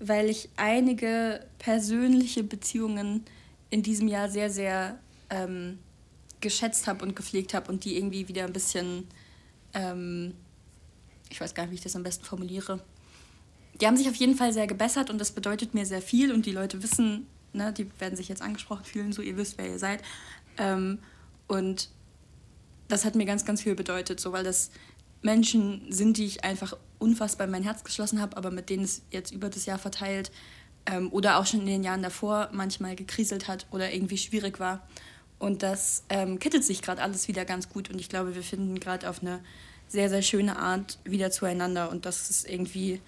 [0.00, 3.24] weil ich einige persönliche Beziehungen
[3.70, 4.98] in diesem Jahr sehr, sehr
[5.30, 5.78] ähm,
[6.40, 9.06] geschätzt habe und gepflegt habe und die irgendwie wieder ein bisschen,
[9.72, 10.34] ähm,
[11.30, 12.80] ich weiß gar nicht, wie ich das am besten formuliere,
[13.82, 16.46] die haben sich auf jeden Fall sehr gebessert und das bedeutet mir sehr viel und
[16.46, 19.78] die Leute wissen, ne, die werden sich jetzt angesprochen fühlen, so ihr wisst, wer ihr
[19.80, 20.02] seid.
[20.56, 21.00] Ähm,
[21.48, 21.88] und
[22.86, 24.70] das hat mir ganz, ganz viel bedeutet, so weil das
[25.20, 29.02] Menschen sind, die ich einfach unfassbar in mein Herz geschlossen habe, aber mit denen es
[29.10, 30.30] jetzt über das Jahr verteilt
[30.86, 34.86] ähm, oder auch schon in den Jahren davor manchmal gekriselt hat oder irgendwie schwierig war.
[35.40, 37.90] Und das ähm, kittet sich gerade alles wieder ganz gut.
[37.90, 39.40] Und ich glaube, wir finden gerade auf eine
[39.88, 41.90] sehr, sehr schöne Art wieder zueinander.
[41.90, 43.00] Und das ist irgendwie,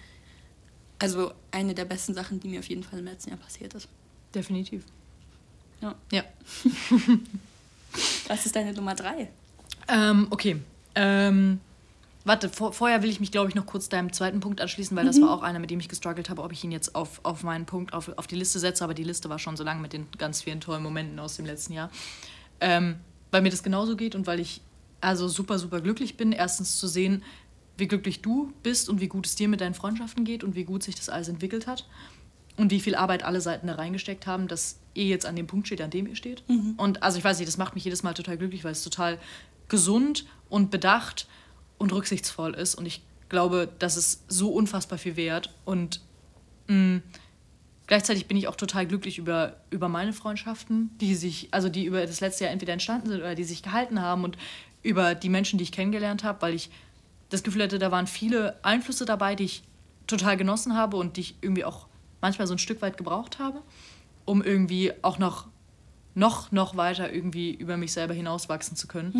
[0.99, 3.87] also eine der besten Sachen, die mir auf jeden Fall im letzten Jahr passiert ist.
[4.33, 4.83] Definitiv.
[5.81, 5.95] Ja.
[6.11, 6.23] Ja.
[8.27, 9.29] Was ist deine Nummer drei?
[9.87, 10.57] Ähm, okay.
[10.95, 11.59] Ähm,
[12.23, 15.03] warte, vor, vorher will ich mich, glaube ich, noch kurz deinem zweiten Punkt anschließen, weil
[15.03, 15.07] Mhm.
[15.07, 17.43] das war auch einer, mit dem ich gestruggelt habe, ob ich ihn jetzt auf, auf
[17.43, 18.83] meinen Punkt, auf, auf die Liste setze.
[18.83, 21.45] Aber die Liste war schon so lang mit den ganz vielen tollen Momenten aus dem
[21.45, 21.89] letzten Jahr.
[22.59, 22.95] Ähm,
[23.31, 24.61] weil mir das genauso geht und weil ich
[25.01, 27.21] also super, super glücklich bin, erstens zu sehen,
[27.77, 30.63] wie glücklich du bist und wie gut es dir mit deinen Freundschaften geht und wie
[30.63, 31.87] gut sich das alles entwickelt hat
[32.57, 35.67] und wie viel Arbeit alle Seiten da reingesteckt haben, dass ihr jetzt an dem Punkt
[35.67, 36.43] steht, an dem ihr steht.
[36.77, 39.19] Und also ich weiß nicht, das macht mich jedes Mal total glücklich, weil es total
[39.67, 41.27] gesund und bedacht
[41.77, 42.75] und rücksichtsvoll ist.
[42.75, 45.53] Und ich glaube, das ist so unfassbar viel wert.
[45.65, 45.99] Und
[46.67, 47.01] mh,
[47.87, 52.05] gleichzeitig bin ich auch total glücklich über, über meine Freundschaften, die sich, also die über
[52.05, 54.37] das letzte Jahr entweder entstanden sind oder die sich gehalten haben und
[54.81, 56.69] über die Menschen, die ich kennengelernt habe, weil ich
[57.29, 59.63] das Gefühl hatte, da waren viele Einflüsse dabei, die ich
[60.07, 61.87] total genossen habe und die ich irgendwie auch
[62.21, 63.61] manchmal so ein Stück weit gebraucht habe,
[64.25, 65.47] um irgendwie auch noch,
[66.13, 69.11] noch, noch weiter irgendwie über mich selber hinauswachsen zu können.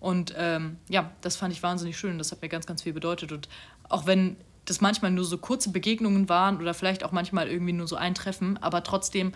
[0.00, 2.18] Und ähm, ja, das fand ich wahnsinnig schön.
[2.18, 3.32] Das hat mir ganz, ganz viel bedeutet.
[3.32, 3.48] Und
[3.88, 7.86] auch wenn das manchmal nur so kurze Begegnungen waren oder vielleicht auch manchmal irgendwie nur
[7.86, 9.32] so ein Treffen, aber trotzdem,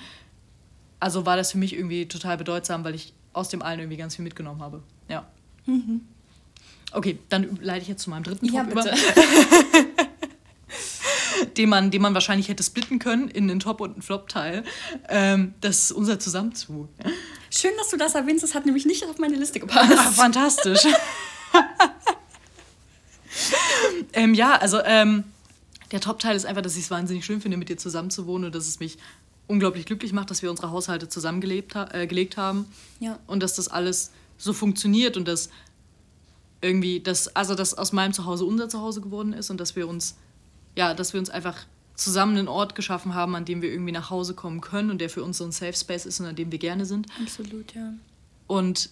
[1.01, 4.17] also war das für mich irgendwie total bedeutsam, weil ich aus dem allen irgendwie ganz
[4.17, 4.83] viel mitgenommen habe.
[5.09, 5.27] Ja.
[6.93, 8.91] Okay, dann leite ich jetzt zu meinem dritten Ja, Top bitte.
[8.91, 10.07] über,
[11.57, 14.65] den man, den man wahrscheinlich hätte splitten können in einen Top- und einen Flop-Teil.
[15.09, 16.89] Ähm, das ist unser Zusammenzug.
[17.51, 18.43] Schön, dass du das erwähnst.
[18.43, 20.15] Das hat nämlich nicht auf meine Liste Ah, gepasst.
[20.17, 20.81] fantastisch.
[24.13, 25.25] ähm, ja, also ähm,
[25.93, 28.67] der Top-Teil ist einfach, dass ich es wahnsinnig schön finde, mit dir zusammenzuwohnen und dass
[28.67, 28.99] es mich
[29.47, 32.67] unglaublich glücklich macht, dass wir unsere Haushalte zusammengelebt ha äh, haben.
[33.01, 33.19] Ja.
[33.27, 35.49] Und dass das alles so funktioniert und dass
[36.61, 40.17] irgendwie, dass, also dass aus meinem Zuhause unser Zuhause geworden ist und dass wir uns,
[40.77, 44.11] ja, dass wir uns einfach zusammen einen Ort geschaffen haben, an dem wir irgendwie nach
[44.11, 46.53] Hause kommen können und der für uns so ein Safe Space ist und an dem
[46.53, 47.93] wir gerne sind Absolut, ja.
[48.47, 48.91] und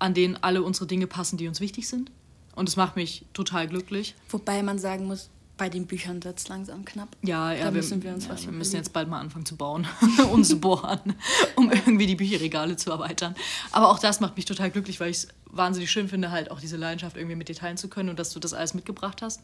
[0.00, 2.10] an denen alle unsere Dinge passen, die uns wichtig sind.
[2.54, 4.16] Und das macht mich total glücklich.
[4.28, 7.08] Wobei man sagen muss, bei den Büchern wird es langsam knapp.
[7.22, 9.44] Ja, ja, Da wir, müssen wir uns ja, was wir müssen jetzt bald mal anfangen
[9.44, 9.86] zu bauen
[10.32, 11.14] und zu bohren,
[11.56, 13.34] um irgendwie die Bücherregale zu erweitern.
[13.72, 16.60] Aber auch das macht mich total glücklich, weil ich es wahnsinnig schön finde, halt auch
[16.60, 19.42] diese Leidenschaft irgendwie mit dir teilen zu können und dass du das alles mitgebracht hast.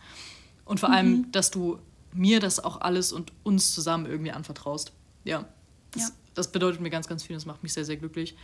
[0.64, 0.94] Und vor Mhm.
[0.94, 1.78] allem, dass du
[2.12, 4.92] mir das auch alles und uns zusammen irgendwie anvertraust.
[5.24, 5.44] Ja.
[5.90, 6.08] Das, Ja.
[6.34, 7.34] das bedeutet mir ganz, ganz viel.
[7.36, 8.36] Das macht mich sehr, sehr glücklich.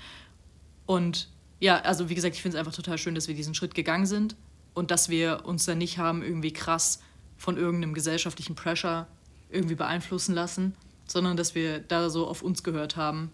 [0.86, 1.28] Und
[1.60, 4.06] ja, also wie gesagt, ich finde es einfach total schön, dass wir diesen Schritt gegangen
[4.06, 4.34] sind
[4.74, 7.00] und dass wir uns dann nicht haben irgendwie krass
[7.40, 9.06] von irgendeinem gesellschaftlichen Pressure
[9.48, 10.74] irgendwie beeinflussen lassen,
[11.06, 13.32] sondern dass wir da so auf uns gehört haben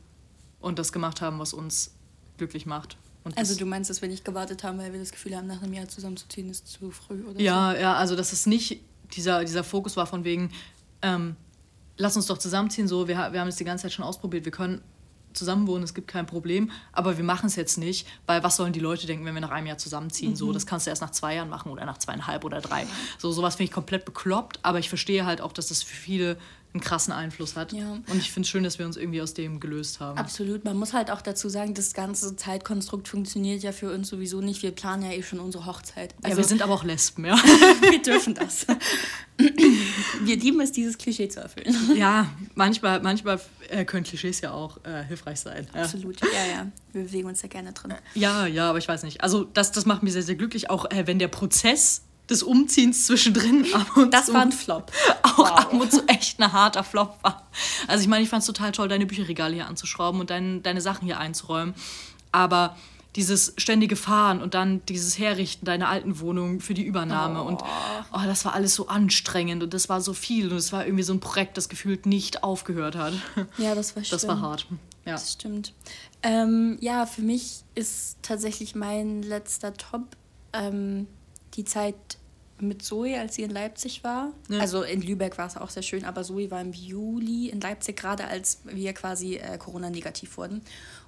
[0.60, 1.92] und das gemacht haben, was uns
[2.38, 2.96] glücklich macht.
[3.24, 5.60] Und Also du meinst, dass wir nicht gewartet haben, weil wir das Gefühl haben, nach
[5.60, 8.80] einem Jahr zusammenzuziehen ist zu früh oder ja, ja, also dass es nicht
[9.16, 10.52] dieser, dieser Fokus war von wegen,
[11.02, 11.34] ähm,
[11.96, 14.52] lass uns doch zusammenziehen, so, wir, wir haben es die ganze Zeit schon ausprobiert, wir
[14.52, 14.82] können
[15.36, 18.72] zusammen wohnen, es gibt kein Problem, aber wir machen es jetzt nicht, weil was sollen
[18.72, 20.36] die Leute denken, wenn wir nach einem Jahr zusammenziehen?
[20.36, 22.86] So, das kannst du erst nach zwei Jahren machen oder nach zweieinhalb oder drei.
[23.18, 26.36] So, sowas finde ich komplett bekloppt, aber ich verstehe halt auch, dass das für viele
[26.76, 27.72] einen krassen Einfluss hat.
[27.72, 27.92] Ja.
[27.92, 30.18] Und ich finde es schön, dass wir uns irgendwie aus dem gelöst haben.
[30.18, 30.64] Absolut.
[30.64, 34.62] Man muss halt auch dazu sagen, das ganze Zeitkonstrukt funktioniert ja für uns sowieso nicht.
[34.62, 36.14] Wir planen ja eh schon unsere Hochzeit.
[36.26, 37.36] ja, wir sind aber auch Lesben, ja.
[37.90, 38.66] wir dürfen das.
[39.38, 41.74] wir lieben es, dieses Klischee zu erfüllen.
[41.96, 45.66] ja, manchmal, manchmal äh, können Klischees ja auch äh, hilfreich sein.
[45.74, 45.82] Ja.
[45.82, 46.20] Absolut.
[46.20, 46.66] Ja, ja.
[46.92, 47.94] Wir bewegen uns da gerne drin.
[48.14, 49.22] Ja, ja, aber ich weiß nicht.
[49.22, 53.06] Also das, das macht mich sehr, sehr glücklich, auch äh, wenn der Prozess des Umziehens
[53.06, 54.90] zwischendrin ab und Das zu war ein Flop.
[55.22, 57.46] auch ab und zu echt ein harter Flop war.
[57.86, 60.80] Also ich meine, ich fand es total toll, deine Bücherregale hier anzuschrauben und dein, deine
[60.80, 61.74] Sachen hier einzuräumen.
[62.32, 62.76] Aber
[63.16, 67.62] dieses ständige Fahren und dann dieses Herrichten deiner alten Wohnung für die Übernahme und
[68.12, 71.02] oh, das war alles so anstrengend und das war so viel und es war irgendwie
[71.02, 73.14] so ein Projekt, das gefühlt nicht aufgehört hat.
[73.58, 74.18] Ja, das war schlimm.
[74.18, 74.66] Das war hart.
[75.06, 75.12] Ja.
[75.12, 75.72] Das stimmt.
[76.22, 80.16] Ähm, ja, für mich ist tatsächlich mein letzter Top
[80.52, 81.06] ähm,
[81.56, 81.94] die Zeit
[82.58, 84.32] mit Zoe, als sie in Leipzig war.
[84.48, 84.60] Ja.
[84.60, 87.96] Also in Lübeck war es auch sehr schön, aber Zoe war im Juli in Leipzig,
[87.96, 90.62] gerade als wir quasi äh, Corona-negativ wurden.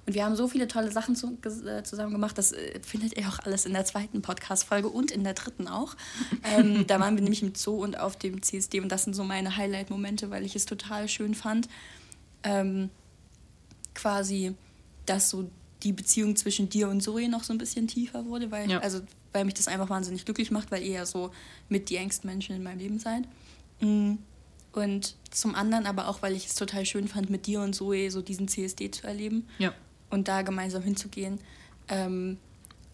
[0.05, 2.37] Und wir haben so viele tolle Sachen zu, äh, zusammen gemacht.
[2.37, 5.95] Das äh, findet ihr auch alles in der zweiten Podcast-Folge und in der dritten auch.
[6.43, 9.23] Ähm, da waren wir nämlich mit Zoo und auf dem CSD und das sind so
[9.23, 11.67] meine Highlight-Momente, weil ich es total schön fand.
[12.43, 12.89] Ähm,
[13.93, 14.55] quasi,
[15.05, 15.49] dass so
[15.83, 18.79] die Beziehung zwischen dir und Zoe noch so ein bisschen tiefer wurde, weil, Ja.
[18.79, 19.01] also,
[19.33, 21.31] weil mich das einfach wahnsinnig glücklich macht, weil ihr ja so
[21.69, 23.23] mit die engsten Menschen in meinem Leben seid.
[23.79, 24.15] Mm.
[24.71, 28.11] Und zum anderen aber auch, weil ich es total schön fand, mit dir und Zoe
[28.11, 29.47] so diesen CSD zu erleben.
[29.57, 29.73] ja.
[30.11, 31.39] und da gemeinsam hinzugehen.
[31.87, 32.37] Ähm,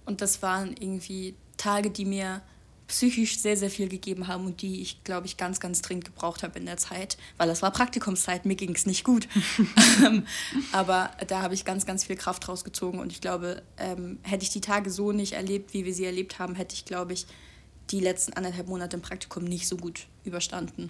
[0.06, 2.42] und das waren irgendwie Tage, die mir
[2.88, 6.44] psychisch sehr, sehr viel gegeben haben und die ich, glaube ich, ganz, ganz dringend gebraucht
[6.44, 9.28] habe in der Zeit, weil das war Praktikumszeit, mir ging es nicht gut.
[10.04, 10.26] Ähm,
[10.74, 14.50] aber da habe ich ganz, ganz viel Kraft rausgezogen und ich glaube, ähm, hätte ich
[14.50, 17.26] die Tage so nicht erlebt, wie wir sie erlebt haben, hätte ich, glaube ich,
[17.92, 20.90] die letzten anderthalb Monate im Praktikum nicht so gut überstanden.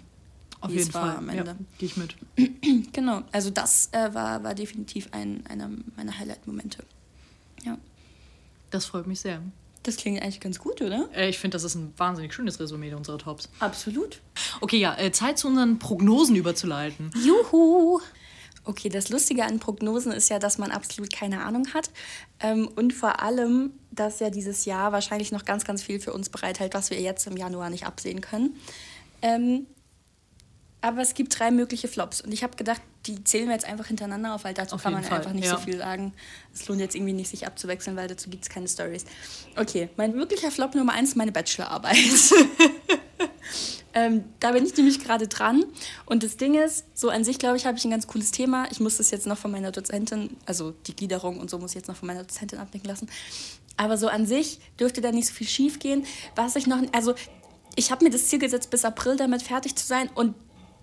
[0.61, 1.17] Auf jeden Fall.
[1.17, 1.51] Am Ende.
[1.51, 2.15] Ja, gehe ich mit.
[2.93, 6.83] genau, also das äh, war, war definitiv ein, einer meiner Highlight-Momente.
[7.63, 7.77] Ja.
[8.71, 9.41] Das freut mich sehr.
[9.85, 11.07] Das klingt eigentlich ganz gut, oder?
[11.15, 13.49] Äh, ich finde, das ist ein wahnsinnig schönes Resümee unserer Tops.
[13.59, 14.19] Absolut.
[14.59, 17.11] Okay, ja, äh, Zeit zu unseren Prognosen überzuleiten.
[17.23, 18.01] Juhu!
[18.63, 21.91] Okay, das Lustige an Prognosen ist ja, dass man absolut keine Ahnung hat.
[22.39, 26.29] Ähm, und vor allem, dass ja dieses Jahr wahrscheinlich noch ganz, ganz viel für uns
[26.29, 28.55] bereithält, was wir jetzt im Januar nicht absehen können.
[29.21, 29.67] Ähm,
[30.81, 32.21] aber es gibt drei mögliche Flops.
[32.21, 34.93] Und ich habe gedacht, die zählen wir jetzt einfach hintereinander auf, weil dazu auf kann
[34.93, 35.17] man Fall.
[35.17, 35.51] einfach nicht ja.
[35.51, 36.13] so viel sagen.
[36.53, 39.05] Es lohnt jetzt irgendwie nicht, sich abzuwechseln, weil dazu gibt es keine Stories.
[39.55, 41.97] Okay, mein wirklicher Flop Nummer eins ist meine Bachelorarbeit.
[43.93, 45.63] ähm, da bin ich nämlich gerade dran.
[46.05, 48.67] Und das Ding ist, so an sich, glaube ich, habe ich ein ganz cooles Thema.
[48.71, 51.75] Ich muss das jetzt noch von meiner Dozentin, also die Gliederung und so muss ich
[51.75, 53.07] jetzt noch von meiner Dozentin abnicken lassen.
[53.77, 56.05] Aber so an sich dürfte da nicht so viel schief gehen.
[56.35, 57.13] Was ich noch, also
[57.75, 60.09] ich habe mir das Ziel gesetzt, bis April damit fertig zu sein.
[60.15, 60.33] Und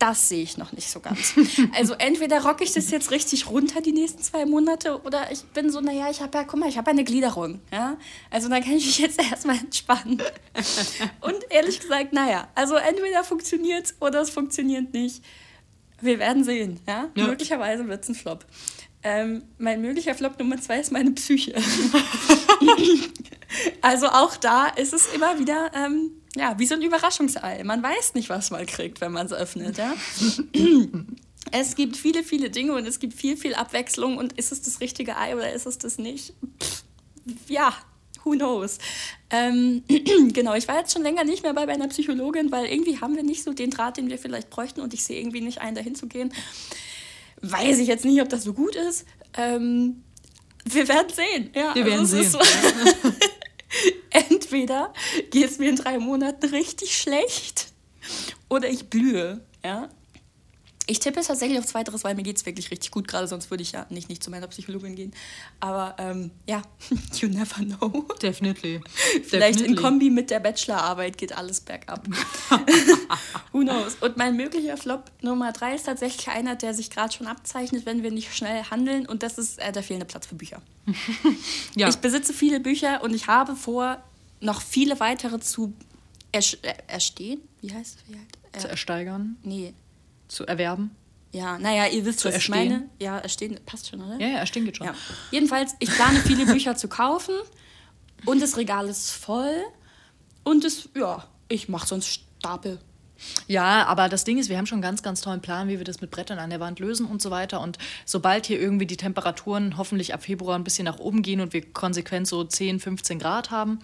[0.03, 1.35] das sehe ich noch nicht so ganz.
[1.75, 5.71] Also entweder rocke ich das jetzt richtig runter die nächsten zwei Monate oder ich bin
[5.71, 7.61] so, naja, ich habe ja, guck mal, ich habe eine Gliederung.
[7.71, 7.97] Ja?
[8.29, 10.21] Also dann kann ich mich jetzt erstmal entspannen.
[11.21, 15.23] Und ehrlich gesagt, naja, also entweder funktioniert es oder es funktioniert nicht.
[16.01, 16.81] Wir werden sehen.
[16.89, 17.09] Ja?
[17.15, 17.27] ja.
[17.29, 18.45] Möglicherweise wird es ein Flop.
[19.05, 21.55] Ähm, mein möglicher Flop Nummer zwei ist meine Psyche.
[23.83, 27.63] also auch da ist es immer wieder ähm, ja, wie so ein Überraschungsei.
[27.65, 29.77] Man weiß nicht, was man kriegt, wenn man es öffnet.
[29.77, 29.95] Ja?
[31.51, 34.17] es gibt viele, viele Dinge und es gibt viel, viel Abwechslung.
[34.17, 36.33] Und ist es das richtige Ei oder ist es das nicht?
[36.61, 36.85] Pff,
[37.49, 37.75] ja,
[38.25, 38.79] who knows?
[39.31, 39.83] Ähm,
[40.33, 43.23] genau, ich war jetzt schon länger nicht mehr bei einer Psychologin, weil irgendwie haben wir
[43.23, 45.95] nicht so den Draht, den wir vielleicht bräuchten und ich sehe irgendwie nicht ein, dahin
[45.95, 46.33] zu gehen.
[47.43, 49.05] Weiß ich jetzt nicht, ob das so gut ist.
[49.37, 50.03] Ähm,
[50.65, 51.51] wir werden sehen.
[51.55, 52.31] Ja, wir werden also sehen.
[52.31, 52.39] So.
[54.11, 54.93] entweder
[55.31, 57.73] geht es mir in drei Monaten richtig schlecht
[58.49, 59.41] oder ich blühe.
[59.65, 59.89] Ja?
[60.93, 63.51] Ich tippe es tatsächlich auf Zweiteres, weil mir geht es wirklich richtig gut gerade, sonst
[63.51, 65.15] würde ich ja nicht, nicht zu meiner Psychologin gehen.
[65.59, 66.61] Aber ähm, ja,
[67.15, 68.07] you never know.
[68.21, 68.79] Definitely.
[69.25, 69.67] Vielleicht Definitely.
[69.69, 72.07] in Kombi mit der Bachelorarbeit geht alles bergab.
[73.53, 73.95] Who knows?
[74.03, 78.03] Und mein möglicher Flop Nummer drei ist tatsächlich einer, der sich gerade schon abzeichnet, wenn
[78.03, 79.07] wir nicht schnell handeln.
[79.07, 80.61] Und das ist äh, der fehlende Platz für Bücher.
[81.75, 81.89] ja.
[81.89, 84.03] Ich besitze viele Bücher und ich habe vor,
[84.41, 85.73] noch viele weitere zu
[86.33, 87.41] erstehen.
[87.63, 88.59] Wie heißt es?
[88.59, 89.39] Äh, zu ersteigern?
[89.43, 89.73] Nee
[90.33, 90.95] zu erwerben?
[91.33, 92.63] Ja, naja, ihr wisst, zu was erstehen.
[92.63, 92.91] ich meine.
[92.99, 94.19] Ja, erstehen passt schon, oder?
[94.21, 94.87] Ja, ja, erstehen geht schon.
[94.89, 94.95] Ja.
[95.31, 97.35] Jedenfalls, ich plane viele Bücher zu kaufen
[98.27, 99.55] und das Regal ist voll
[100.45, 102.79] und es, ja, ich mache sonst Stapel.
[103.47, 105.85] Ja, aber das Ding ist, wir haben schon einen ganz, ganz tollen Plan, wie wir
[105.85, 107.61] das mit Brettern an der Wand lösen und so weiter.
[107.61, 111.53] Und sobald hier irgendwie die Temperaturen hoffentlich ab Februar ein bisschen nach oben gehen und
[111.53, 113.79] wir konsequent so 10, 15 Grad haben,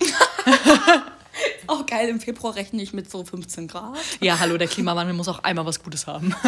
[1.67, 3.97] Auch geil, im Februar rechne ich mit so 15 Grad.
[4.21, 6.35] Ja, hallo, der Klimawandel muss auch einmal was Gutes haben.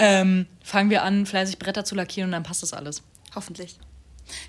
[0.00, 3.02] Ähm, fangen wir an, fleißig Bretter zu lackieren und dann passt das alles.
[3.34, 3.78] Hoffentlich.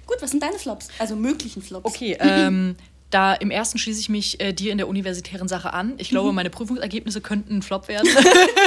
[0.05, 0.89] Gut, was sind deine Flops?
[0.99, 1.85] Also möglichen Flops.
[1.85, 2.75] Okay, ähm,
[3.09, 5.95] da im ersten schließe ich mich äh, dir in der universitären Sache an.
[5.97, 6.35] Ich glaube, mhm.
[6.35, 8.07] meine Prüfungsergebnisse könnten ein Flop werden.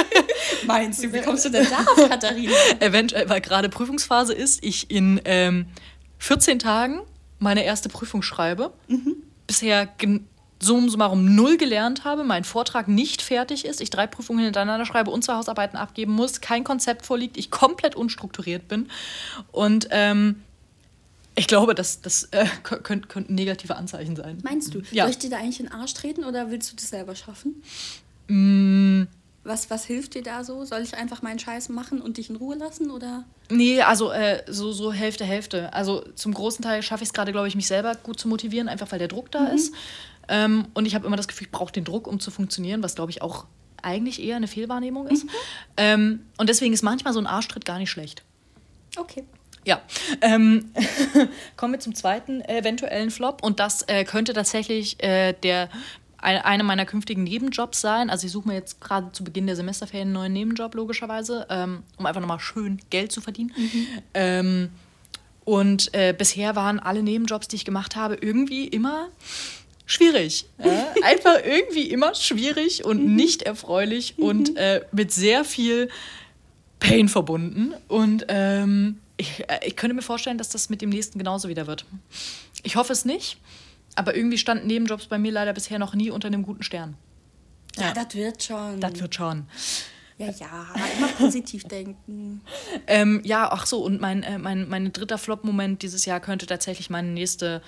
[0.65, 2.53] Meinst du, wie kommst du denn darauf, Katharina?
[2.79, 5.67] Eventuell, weil gerade Prüfungsphase ist, ich in ähm,
[6.19, 7.01] 14 Tagen
[7.39, 8.73] meine erste Prüfung schreibe.
[8.87, 9.15] Mhm.
[9.47, 9.85] Bisher
[10.63, 15.11] summa summarum null gelernt habe, mein Vortrag nicht fertig ist, ich drei Prüfungen hintereinander schreibe
[15.11, 18.89] und zwei Hausarbeiten abgeben muss, kein Konzept vorliegt, ich komplett unstrukturiert bin.
[19.51, 20.43] Und ähm,
[21.35, 24.39] ich glaube, das, das äh, könnten könnt negative Anzeichen sein.
[24.43, 24.81] Meinst du?
[24.91, 25.05] Ja.
[25.05, 27.63] Soll ich dir da eigentlich in den Arsch treten oder willst du das selber schaffen?
[28.27, 29.03] Mm.
[29.45, 30.63] Was, was hilft dir da so?
[30.63, 32.89] Soll ich einfach meinen Scheiß machen und dich in Ruhe lassen?
[32.89, 33.25] Oder?
[33.49, 35.73] Nee, also äh, so, so Hälfte, Hälfte.
[35.73, 38.69] Also zum großen Teil schaffe ich es gerade, glaube ich, mich selber gut zu motivieren,
[38.69, 39.55] einfach weil der Druck da mhm.
[39.55, 39.73] ist.
[40.27, 42.95] Ähm, und ich habe immer das Gefühl, ich brauche den Druck, um zu funktionieren, was
[42.95, 43.45] glaube ich auch
[43.81, 45.25] eigentlich eher eine Fehlwahrnehmung ist.
[45.25, 45.29] Mhm.
[45.77, 48.23] Ähm, und deswegen ist manchmal so ein Arschtritt gar nicht schlecht.
[48.97, 49.23] Okay.
[49.65, 49.81] Ja,
[50.21, 50.71] ähm,
[51.57, 55.69] kommen wir zum zweiten eventuellen Flop und das äh, könnte tatsächlich äh, der
[56.17, 58.09] eine meiner künftigen Nebenjobs sein.
[58.09, 61.83] Also ich suche mir jetzt gerade zu Beginn der Semesterferien einen neuen Nebenjob logischerweise, ähm,
[61.97, 63.51] um einfach nochmal schön Geld zu verdienen.
[63.57, 63.87] Mhm.
[64.13, 64.69] Ähm,
[65.43, 69.09] und äh, bisher waren alle Nebenjobs, die ich gemacht habe, irgendwie immer
[69.85, 70.45] schwierig.
[70.63, 70.93] Ja?
[71.03, 73.15] Einfach irgendwie immer schwierig und mhm.
[73.15, 74.57] nicht erfreulich und mhm.
[74.57, 75.89] äh, mit sehr viel
[76.79, 77.73] Pain verbunden.
[77.87, 81.49] Und ähm, ich ich, äh, ich könnte mir vorstellen, dass das mit dem nächsten genauso
[81.49, 81.85] wieder wird.
[82.63, 83.37] Ich hoffe es nicht,
[83.95, 86.95] aber irgendwie standen Nebenjobs bei mir leider bisher noch nie unter einem guten Stern.
[87.77, 88.79] Ja, das wird schon.
[88.79, 89.47] Das wird schon.
[90.17, 90.67] Ja, ja,
[90.97, 92.41] immer positiv denken.
[92.85, 96.89] Ähm, ja, ach so, und mein, äh, mein, mein dritter Flop-Moment dieses Jahr könnte tatsächlich
[96.89, 97.61] meine nächste,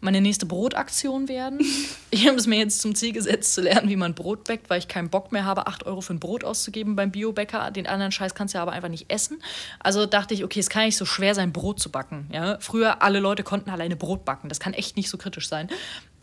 [0.00, 1.60] meine nächste Brotaktion werden.
[2.12, 4.78] Ich habe es mir jetzt zum Ziel gesetzt, zu lernen, wie man Brot bäckt, weil
[4.78, 7.70] ich keinen Bock mehr habe, 8 Euro für ein Brot auszugeben beim Biobäcker.
[7.72, 9.42] Den anderen Scheiß kannst du ja aber einfach nicht essen.
[9.80, 12.30] Also dachte ich, okay, es kann nicht so schwer sein, Brot zu backen.
[12.32, 12.56] Ja?
[12.60, 14.48] Früher, alle Leute konnten alleine Brot backen.
[14.48, 15.68] Das kann echt nicht so kritisch sein.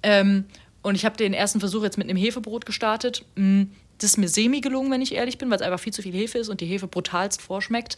[0.02, 0.46] Ähm,
[0.82, 3.24] und ich habe den ersten Versuch jetzt mit einem Hefebrot gestartet.
[3.36, 3.64] Mm,
[4.00, 6.14] Das ist mir semi gelungen, wenn ich ehrlich bin, weil es einfach viel zu viel
[6.14, 7.98] Hefe ist und die Hefe brutalst vorschmeckt.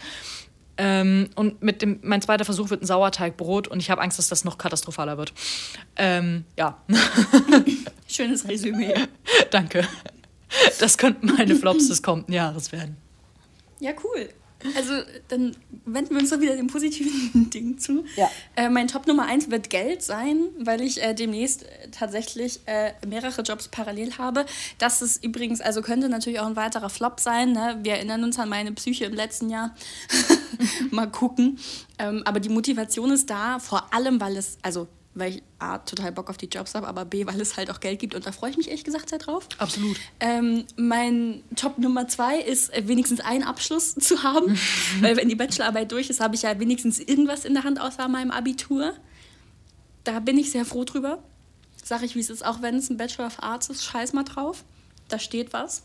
[0.78, 4.28] Ähm, und mit dem, mein zweiter Versuch wird ein Sauerteigbrot und ich habe Angst, dass
[4.28, 5.34] das noch katastrophaler wird.
[5.96, 6.78] Ähm, ja,
[8.08, 8.94] Schönes Resümee.
[9.52, 9.88] danke.
[10.80, 12.98] Das könnten meine Flops des kommenden Jahres werden.
[13.80, 14.30] Ja, cool.
[14.76, 14.94] Also,
[15.28, 15.56] dann
[15.86, 18.06] wenden wir uns doch wieder dem positiven Ding zu.
[18.16, 18.30] Ja.
[18.56, 22.94] Äh, mein Top Nummer eins wird Geld sein, weil ich äh, demnächst äh, tatsächlich äh,
[23.08, 24.46] mehrere Jobs parallel habe.
[24.78, 27.52] Das ist übrigens, also könnte natürlich auch ein weiterer Flop sein.
[27.52, 27.80] Ne?
[27.84, 29.76] Wir erinnern uns an meine Psyche im letzten Jahr.
[30.92, 31.60] Mal gucken.
[31.98, 36.12] Ähm, aber die Motivation ist da, vor allem, weil es, also weil ich A, total
[36.12, 38.32] Bock auf die Jobs habe, aber B, weil es halt auch Geld gibt und da
[38.32, 39.48] freue ich mich ehrlich gesagt sehr drauf.
[39.58, 39.98] Absolut.
[40.20, 44.58] Ähm, mein Top Nummer zwei ist, äh, wenigstens einen Abschluss zu haben.
[45.00, 48.08] Weil wenn die Bachelorarbeit durch ist, habe ich ja wenigstens irgendwas in der Hand außer
[48.08, 48.94] meinem Abitur.
[50.04, 51.24] Da bin ich sehr froh drüber.
[51.84, 54.24] Sag ich, wie es ist, auch wenn es ein Bachelor of Arts ist, scheiß mal
[54.24, 54.66] drauf.
[55.08, 55.84] Da steht was.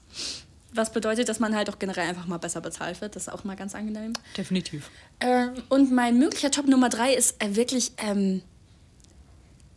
[0.73, 3.17] Was bedeutet, dass man halt auch generell einfach mal besser bezahlt wird.
[3.17, 4.13] Das ist auch mal ganz angenehm.
[4.37, 4.91] Definitiv.
[5.21, 8.43] Ähm, und mein möglicher Top Nummer drei ist äh, wirklich ähm,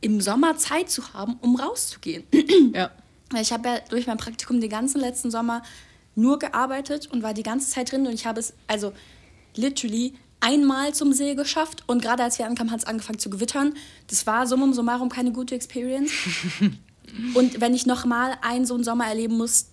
[0.04, 2.24] im Sommer Zeit zu haben, um rauszugehen.
[2.74, 2.92] Ja.
[3.40, 5.64] Ich habe ja durch mein Praktikum den ganzen letzten Sommer
[6.14, 8.94] nur gearbeitet und war die ganze Zeit drin und ich habe es also
[9.56, 13.74] literally einmal zum See geschafft und gerade als wir ankamen, hat es angefangen zu gewittern.
[14.08, 16.12] Das war summum summarum keine gute Experience.
[17.34, 19.68] und wenn ich nochmal einen so einen Sommer erleben muss,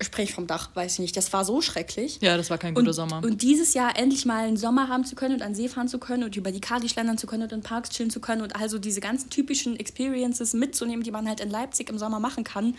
[0.00, 2.18] sprich vom Dach, weiß ich nicht, das war so schrecklich.
[2.20, 3.22] Ja, das war kein guter und, Sommer.
[3.24, 5.98] Und dieses Jahr endlich mal einen Sommer haben zu können und an See fahren zu
[5.98, 8.54] können und über die Kadi schlendern zu können und in Parks chillen zu können und
[8.54, 12.76] also diese ganzen typischen Experiences mitzunehmen, die man halt in Leipzig im Sommer machen kann,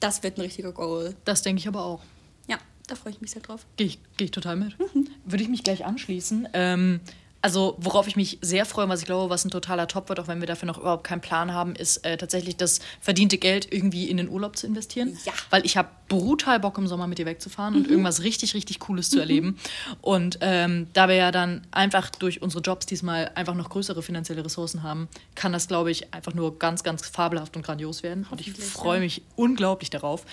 [0.00, 1.14] das wird ein richtiger Goal.
[1.24, 2.02] das denke ich aber auch.
[2.48, 3.66] Ja, da freue ich mich sehr drauf.
[3.76, 4.76] Gehe ich, geh ich total mit.
[5.24, 6.48] Würde ich mich gleich anschließen.
[6.52, 7.00] Ähm,
[7.42, 10.28] also, worauf ich mich sehr freue, was ich glaube, was ein totaler Top wird, auch
[10.28, 14.10] wenn wir dafür noch überhaupt keinen Plan haben, ist äh, tatsächlich das verdiente Geld irgendwie
[14.10, 15.16] in den Urlaub zu investieren.
[15.24, 15.32] Ja.
[15.48, 19.10] Weil ich habe brutal Bock, im Sommer mit dir wegzufahren und irgendwas richtig, richtig Cooles
[19.10, 19.58] zu erleben.
[20.02, 24.44] Und ähm, da wir ja dann einfach durch unsere Jobs diesmal einfach noch größere finanzielle
[24.44, 28.26] Ressourcen haben, kann das, glaube ich, einfach nur ganz, ganz fabelhaft und grandios werden.
[28.30, 30.26] Und ich freue mich unglaublich darauf.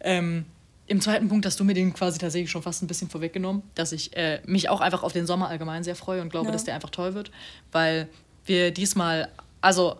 [0.00, 0.46] Ähm,
[0.86, 3.92] im zweiten Punkt hast du mir den quasi tatsächlich schon fast ein bisschen vorweggenommen, dass
[3.92, 6.52] ich äh, mich auch einfach auf den Sommer allgemein sehr freue und glaube, Ja.
[6.52, 7.30] dass der einfach toll wird,
[7.72, 8.08] weil
[8.44, 9.28] wir diesmal,
[9.62, 9.96] also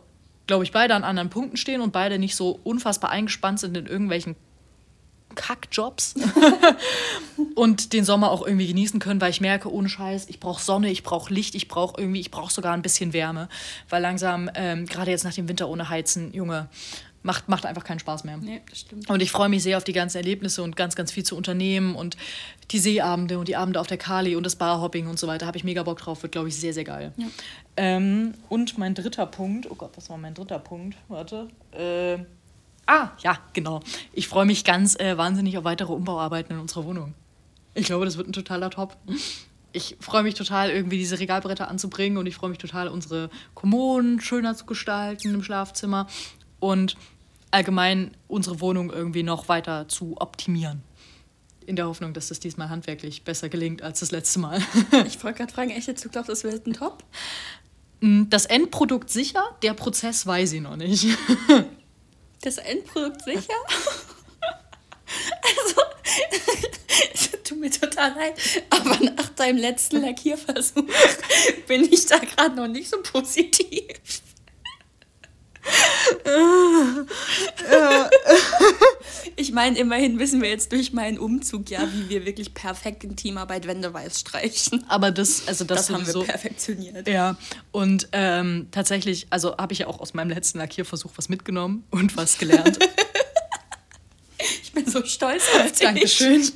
[0.47, 3.87] glaube ich, beide an anderen Punkten stehen und beide nicht so unfassbar eingespannt sind in
[3.87, 4.37] irgendwelchen
[5.37, 6.15] Kackjobs
[7.55, 10.91] und den Sommer auch irgendwie genießen können, weil ich merke, ohne Scheiß, ich brauche Sonne,
[10.91, 13.49] ich brauche Licht, ich brauche irgendwie, ich brauche sogar ein bisschen Wärme,
[13.89, 16.69] weil langsam, ähm, gerade jetzt nach dem Winter ohne Heizen, Junge,
[17.25, 18.37] macht, macht einfach keinen Spaß mehr.
[18.37, 19.09] Nee, das stimmt.
[19.09, 21.97] Und ich freue mich sehr auf die ganzen Erlebnisse und ganz, ganz viel zu unternehmen
[21.97, 22.17] und
[22.71, 25.47] die Seeabende und die Abende auf der Kali und das Barhopping und so weiter.
[25.47, 27.13] Habe ich mega Bock drauf, wird, glaube ich, sehr, sehr geil.
[27.17, 27.27] Ja.
[27.79, 30.97] Ähm, und mein dritter Punkt, oh Gott, was war mein dritter Punkt?
[31.09, 31.49] Warte.
[31.73, 32.19] Äh,
[32.87, 33.81] ah, ja, genau.
[34.13, 37.15] Ich freue mich ganz äh, wahnsinnig auf weitere Umbauarbeiten in unserer Wohnung.
[37.73, 38.99] Ich glaube, das wird ein totaler Top.
[39.73, 44.21] Ich freue mich total, irgendwie diese Regalbretter anzubringen und ich freue mich total, unsere Kommoden
[44.21, 46.07] schöner zu gestalten im Schlafzimmer
[46.61, 46.97] und
[47.55, 50.83] allgemein unsere Wohnung irgendwie noch weiter zu optimieren.
[51.67, 54.61] In der Hoffnung, dass das diesmal handwerklich besser gelingt als das letzte Mal.
[55.07, 57.05] Ich wollte gerade fragen, echt, jetzt du glaubst, das wird ein Top?
[58.01, 61.07] Das Endprodukt sicher, der Prozess weiß ich noch nicht.
[62.43, 63.41] Das Endprodukt sicher?
[65.43, 65.81] also,
[67.15, 68.35] es tut mir total leid,
[68.69, 70.85] aber nach deinem letzten Lackierversuch
[71.67, 73.87] bin ich da gerade noch nicht so positiv.
[79.37, 83.17] Ich meine, immerhin wissen wir jetzt durch meinen Umzug ja, wie wir wirklich perfekt in
[83.17, 84.85] Teamarbeit Wände weiß streichen.
[84.89, 87.09] Aber das, also das, Das, haben wir perfektioniert.
[87.09, 87.37] Ja,
[87.73, 92.17] und ähm, tatsächlich, also habe ich ja auch aus meinem letzten Lackierversuch was mitgenommen und
[92.17, 92.79] was gelernt.
[94.63, 95.81] Ich bin so stolz auf dich.
[95.81, 96.51] Dankeschön.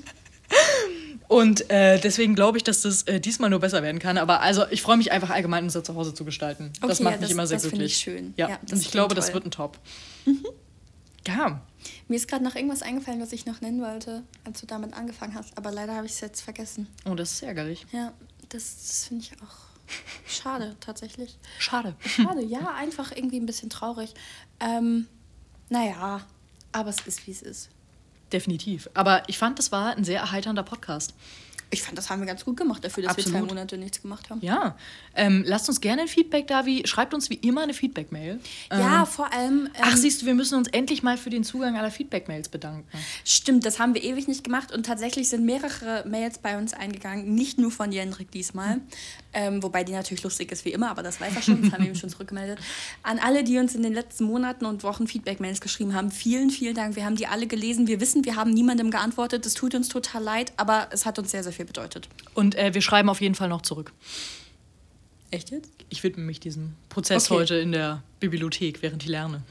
[1.29, 4.16] Und äh, deswegen glaube ich, dass das äh, diesmal nur besser werden kann.
[4.18, 6.72] Aber also ich freue mich einfach allgemein, unser Zuhause zu gestalten.
[6.81, 7.93] das Okay, macht ja, mich das- immer sehr das finde glücklich.
[7.93, 8.35] ich schön.
[8.39, 9.35] Ja, Ja, und das ich glaube, klingt das toll.
[9.35, 9.79] wird ein Top.
[11.26, 11.61] Ja,
[12.09, 15.35] Mir ist gerade noch irgendwas eingefallen, was ich noch nennen wollte, als du damit angefangen
[15.35, 15.57] hast.
[15.59, 16.87] Aber leider habe ich es jetzt vergessen.
[17.05, 17.85] oh, das ist ärgerlich.
[17.93, 18.12] Ja,
[18.49, 19.68] das, das finde ich auch.
[20.26, 21.39] Schade, tatsächlich.
[21.59, 21.95] Schade.
[22.07, 24.14] Schade, ja, einfach irgendwie ein bisschen traurig.
[24.61, 25.07] Ähm,
[25.68, 26.22] naja,
[26.72, 27.68] aber es ist, wie es ist.
[28.33, 28.89] Definitiv.
[28.95, 31.14] Aber ich fand, das war ein sehr erheiternder Podcast.
[31.70, 33.51] Ich fand, das haben wir ganz gut gemacht dafür, dass wir zwei Absolut.
[33.51, 34.41] Monate nichts gemacht haben.
[34.41, 34.74] Ja.
[35.14, 38.41] Ähm, lasst uns gerne ein Feedback da, wie schreibt uns wie immer eine Feedback-Mail.
[38.70, 39.66] Ja, Ähm, vor allem.
[39.74, 42.87] Ähm, Ach, siehst du, wir müssen uns endlich mal für den Zugang aller Feedback-Mails bedanken.
[43.22, 47.35] Stimmt, das haben wir ewig nicht gemacht und tatsächlich sind mehrere Mails bei uns eingegangen,
[47.35, 48.81] nicht nur von Jendrik diesmal,
[49.33, 51.83] ähm, wobei die natürlich lustig ist wie immer, aber das weiß er schon, das haben
[51.85, 52.59] wir ihm schon zurückgemeldet.
[53.03, 56.74] An alle, die uns in den letzten Monaten und Wochen Feedback-Mails geschrieben haben, vielen, vielen
[56.74, 56.97] Dank.
[56.97, 57.87] Wir haben die alle gelesen.
[57.87, 59.45] Wir wissen, wir haben niemandem geantwortet.
[59.45, 62.09] Es tut uns total leid, aber es hat uns sehr, sehr viel bedeutet.
[62.35, 63.93] Und äh, wir schreiben auf jeden Fall noch zurück.
[65.31, 65.70] Echt jetzt?
[65.91, 67.41] Ich widme mich diesem Prozess Okay.
[67.41, 69.42] heute in der Bibliothek, während ich lerne.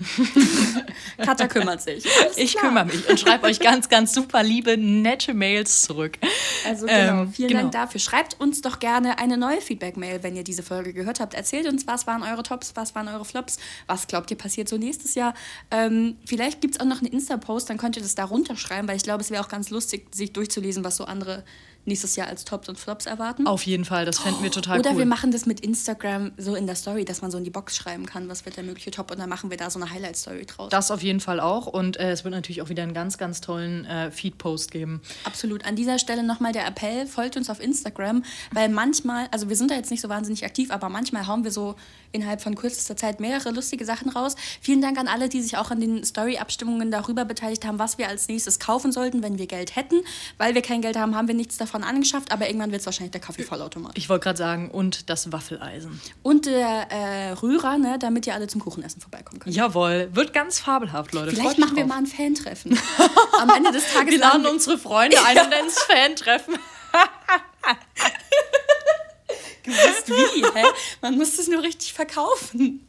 [1.18, 2.06] Katha kümmert sich.
[2.36, 6.18] Ich kümmere mich und schreibe euch ganz, ganz super liebe, nette Mails zurück.
[6.66, 7.62] Also genau, Ähm, vielen genau.
[7.62, 8.00] Dank dafür.
[8.00, 11.34] Schreibt uns doch gerne eine neue Feedback-Mail, wenn ihr diese Folge gehört habt.
[11.34, 13.58] Erzählt uns, was waren eure Tops, was waren eure Flops,
[13.88, 15.34] was glaubt ihr passiert so nächstes Jahr.
[15.72, 18.98] Ähm, vielleicht gibt es auch noch einen Insta-Post, dann könnt ihr das da runterschreiben, weil
[18.98, 21.44] ich glaube, es wäre auch ganz lustig, sich durchzulesen, was so andere
[21.86, 23.48] nächstes Jahr als Tops und Flops erwarten.
[23.48, 24.98] Auf jeden Fall, das fänden wir total Oder cool.
[24.98, 27.78] wir machen das mit Instagram so in der Story, dass man so in die Box
[27.78, 30.46] schreiben kann, was wird der mögliche Top und dann machen wir da so eine Highlight-Story
[30.46, 30.70] draus.
[30.70, 31.68] das auf jeden Fall auch.
[31.68, 35.02] Und äh, es wird natürlich auch wieder einen ganz, ganz tollen äh, Feed-Post geben.
[35.24, 35.66] Absolut.
[35.66, 39.72] An dieser Stelle nochmal der Appell, folgt uns auf Instagram, weil manchmal, also wir sind
[39.72, 41.76] da jetzt nicht so wahnsinnig aktiv, aber manchmal hauen wir so
[42.12, 44.36] innerhalb von kürzester Zeit mehrere lustige Sachen raus.
[44.62, 48.08] Vielen Dank an alle, die sich auch an den Story-Abstimmungen darüber beteiligt haben, was wir
[48.08, 50.02] als nächstes kaufen sollten, wenn wir Geld hätten.
[50.38, 53.12] Weil wir kein Geld haben, haben wir nichts davon angeschafft, aber irgendwann wird es wahrscheinlich
[53.12, 53.98] der Kaffeevollautomat.
[53.98, 56.02] Ich wollte gerade sagen, und das Waffeleisen.
[56.24, 59.56] Und der äh, Rührer, ne, damit ihr alle zum Kuchenessen vorbeikommen könnt.
[59.56, 61.32] Jawohl, wird ganz fabelhaft, Leute.
[61.32, 61.90] Vielleicht Freut machen wir drauf.
[61.90, 62.80] mal ein Fan-Treffen.
[63.40, 66.56] Am Ende des Tages Wir laden unsere Freunde ein und es Fan-Treffen.
[69.64, 70.66] Gewusst wie, hä?
[71.02, 72.88] Man muss es nur richtig verkaufen.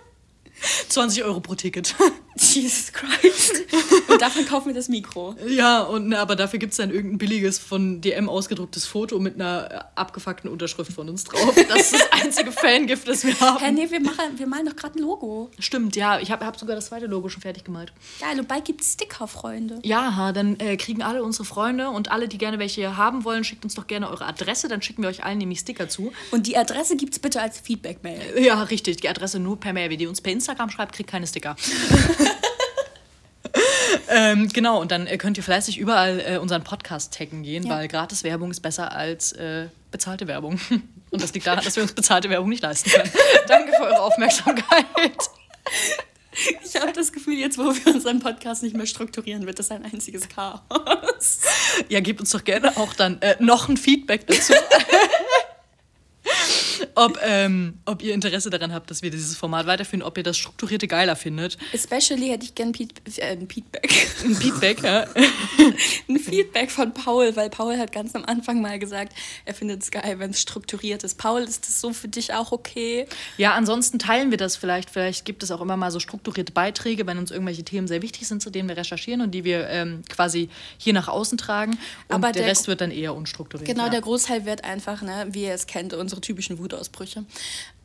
[0.88, 1.94] 20 Euro pro Ticket.
[2.54, 3.64] Jesus Christ.
[4.08, 5.34] Und davon kaufen wir das Mikro.
[5.48, 9.70] Ja, und aber dafür gibt es dann irgendein billiges von DM ausgedrucktes Foto mit einer
[9.70, 11.54] äh, abgefuckten Unterschrift von uns drauf.
[11.68, 13.58] Das ist das einzige Fangift, das wir haben.
[13.58, 15.50] Hä, nee, wir, machen, wir malen doch gerade ein Logo.
[15.58, 17.92] Stimmt, ja, ich habe hab sogar das zweite Logo schon fertig gemalt.
[18.20, 19.80] Geil, und bald gibt's Sticker, Freunde.
[19.82, 23.64] Ja, dann äh, kriegen alle unsere Freunde und alle, die gerne welche haben wollen, schickt
[23.64, 26.12] uns doch gerne eure Adresse, dann schicken wir euch allen nämlich Sticker zu.
[26.30, 28.42] Und die Adresse gibt's bitte als Feedback-Mail.
[28.42, 29.90] Ja, richtig, die Adresse nur per Mail.
[29.90, 31.56] Wer die uns per Instagram schreibt, kriegt keine Sticker.
[34.10, 37.70] ähm, genau, und dann äh, könnt ihr fleißig überall äh, unseren Podcast taggen gehen, Ja.
[37.76, 40.60] weil Gratis-Werbung ist besser als äh, bezahlte Werbung.
[41.10, 43.10] Und das liegt daran, dass wir uns bezahlte Werbung nicht leisten können.
[43.48, 44.84] Danke für eure Aufmerksamkeit.
[46.64, 49.84] Ich habe das Gefühl, jetzt, wo wir unseren Podcast nicht mehr strukturieren, wird das ein
[49.84, 50.60] einziges Chaos.
[51.88, 54.52] Ja, gebt uns doch gerne auch dann äh, noch ein Feedback dazu.
[56.96, 60.36] ob, ähm, ob ihr Interesse daran habt, dass wir dieses Format weiterführen, ob ihr das
[60.36, 61.58] Strukturierte geiler findet.
[61.72, 64.08] Especially hätte ich gern Feed äh, ein Feedback.
[64.24, 65.06] Ein Feedback, ja.
[66.08, 69.12] ein Feedback von Paul, weil Paul hat ganz am Anfang mal gesagt,
[69.44, 71.18] er findet es geil, wenn es strukturiert ist.
[71.18, 73.06] Paul, ist das so für dich auch okay?
[73.36, 74.88] Ja, ansonsten teilen wir das vielleicht.
[74.88, 78.26] Vielleicht gibt es auch immer mal so strukturierte Beiträge, wenn uns irgendwelche Themen sehr wichtig
[78.26, 81.72] sind, zu denen wir recherchieren und die wir ähm, quasi hier nach außen tragen.
[82.08, 83.68] Und Aber der, der- Rest wird dann eher unstrukturiert.
[83.68, 83.90] Genau, ja.
[83.90, 86.85] der Großteil wird einfach, ne, wie ihr es kennt, unsere typischen Wutausbrüche.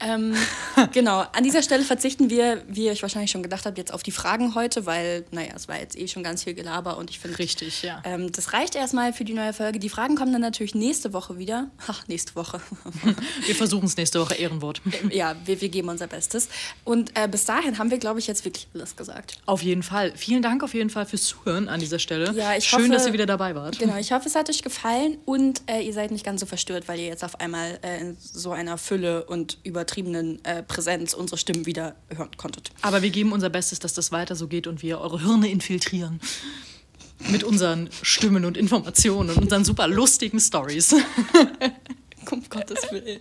[0.04, 0.36] Ähm,
[0.94, 4.02] genau, an dieser Stelle verzichten wir, wie ihr euch wahrscheinlich schon gedacht habt, jetzt auf
[4.02, 7.20] die Fragen heute, weil, naja, es war jetzt eh schon ganz viel Gelaber und ich
[7.20, 7.38] finde.
[7.38, 8.02] Richtig, ja.
[8.04, 9.78] Ähm, das reicht erstmal für die neue Folge.
[9.78, 11.70] Die Fragen kommen dann natürlich nächste Woche wieder.
[11.88, 12.60] Ach, nächste Woche.
[13.46, 14.82] Wir versuchen es nächste Woche, Ehrenwort.
[15.12, 16.50] ja, wir, wir geben unser Bestes.
[16.84, 19.38] Und äh, bis dahin haben wir, glaube ich, jetzt wirklich alles gesagt.
[19.46, 20.14] Auf jeden Fall.
[20.16, 22.32] Vielen Dank auf jeden Fall fürs Zuhören an dieser Stelle.
[22.34, 23.78] Ja, ich Schön, hoffe- dass ihr wieder dabei wart.
[23.80, 26.88] Genau, ich hoffe, es hat euch gefallen und äh, ihr seid nicht ganz so verstört,
[26.88, 31.38] weil ihr jetzt auf einmal äh, in so einer Fülle und übertriebenen äh, Präsenz unsere
[31.38, 32.72] Stimmen wieder hören konntet.
[32.82, 36.20] Aber wir geben unser Bestes, dass das weiter so geht und wir eure Hirne infiltrieren.
[37.30, 40.94] Mit unseren Stimmen und Informationen und unseren super lustigen Stories.
[42.32, 43.20] Um Gottes Willen.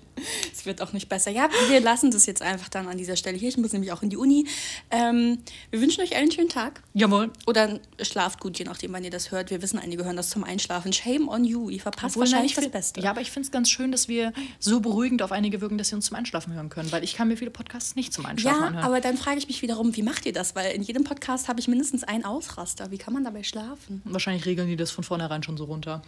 [0.53, 1.31] Es wird auch nicht besser.
[1.31, 3.49] Ja, wir lassen das jetzt einfach dann an dieser Stelle hier.
[3.49, 4.47] Ich muss nämlich auch in die Uni.
[4.91, 5.39] Ähm,
[5.71, 6.83] wir wünschen euch einen schönen Tag.
[6.95, 7.31] Jawohl.
[7.47, 9.51] Oder schlaft gut, je nachdem, wann ihr das hört.
[9.51, 10.93] Wir wissen, einige hören das zum Einschlafen.
[10.93, 11.71] Shame on you.
[11.71, 13.01] Ihr verpasst Obwohl, nein, wahrscheinlich ich das Beste.
[13.01, 15.89] Ja, aber ich finde es ganz schön, dass wir so beruhigend auf einige wirken, dass
[15.89, 16.93] sie uns zum Einschlafen hören können.
[16.93, 18.85] Weil ich kann mir viele Podcasts nicht zum Einschlafen Ja, anhören.
[18.85, 20.55] aber dann frage ich mich wiederum, wie macht ihr das?
[20.55, 22.91] Weil in jedem Podcast habe ich mindestens einen Ausraster.
[22.91, 24.03] Wie kann man dabei schlafen?
[24.05, 26.03] Wahrscheinlich regeln die das von vornherein schon so runter.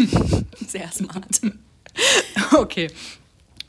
[0.68, 1.40] Sehr smart.
[2.54, 2.90] Okay.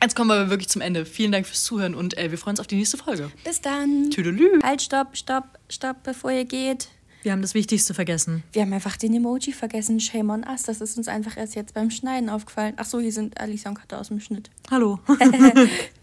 [0.02, 1.06] Jetzt kommen wir aber wirklich zum Ende.
[1.06, 3.32] Vielen Dank fürs Zuhören und äh, wir freuen uns auf die nächste Folge.
[3.46, 4.10] Bis dann.
[4.12, 4.62] Tüdelü.
[4.62, 6.90] Halt, stopp, stopp, stopp, bevor ihr geht.
[7.22, 8.44] Wir haben das Wichtigste vergessen.
[8.52, 10.02] Wir haben einfach den Emoji vergessen.
[10.02, 10.64] Shame on us.
[10.64, 12.74] Das ist uns einfach erst jetzt beim Schneiden aufgefallen.
[12.76, 14.50] Ach so, hier sind Alicia und Katha aus dem Schnitt.
[14.70, 15.00] Hallo.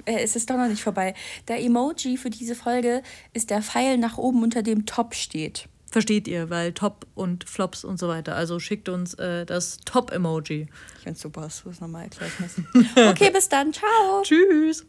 [0.07, 1.13] Äh, es ist doch noch nicht vorbei.
[1.47, 3.03] Der Emoji für diese Folge
[3.35, 5.69] ist der Pfeil nach oben, unter dem Top steht.
[5.91, 8.37] Versteht ihr, weil Top und Flops und so weiter.
[8.37, 10.69] Also schickt uns äh, das Top-Emoji.
[10.97, 12.67] Ich finde super, dass du es nochmal erklären müssen.
[12.97, 13.73] Okay, bis dann.
[13.73, 14.23] Ciao.
[14.23, 14.87] Tschüss.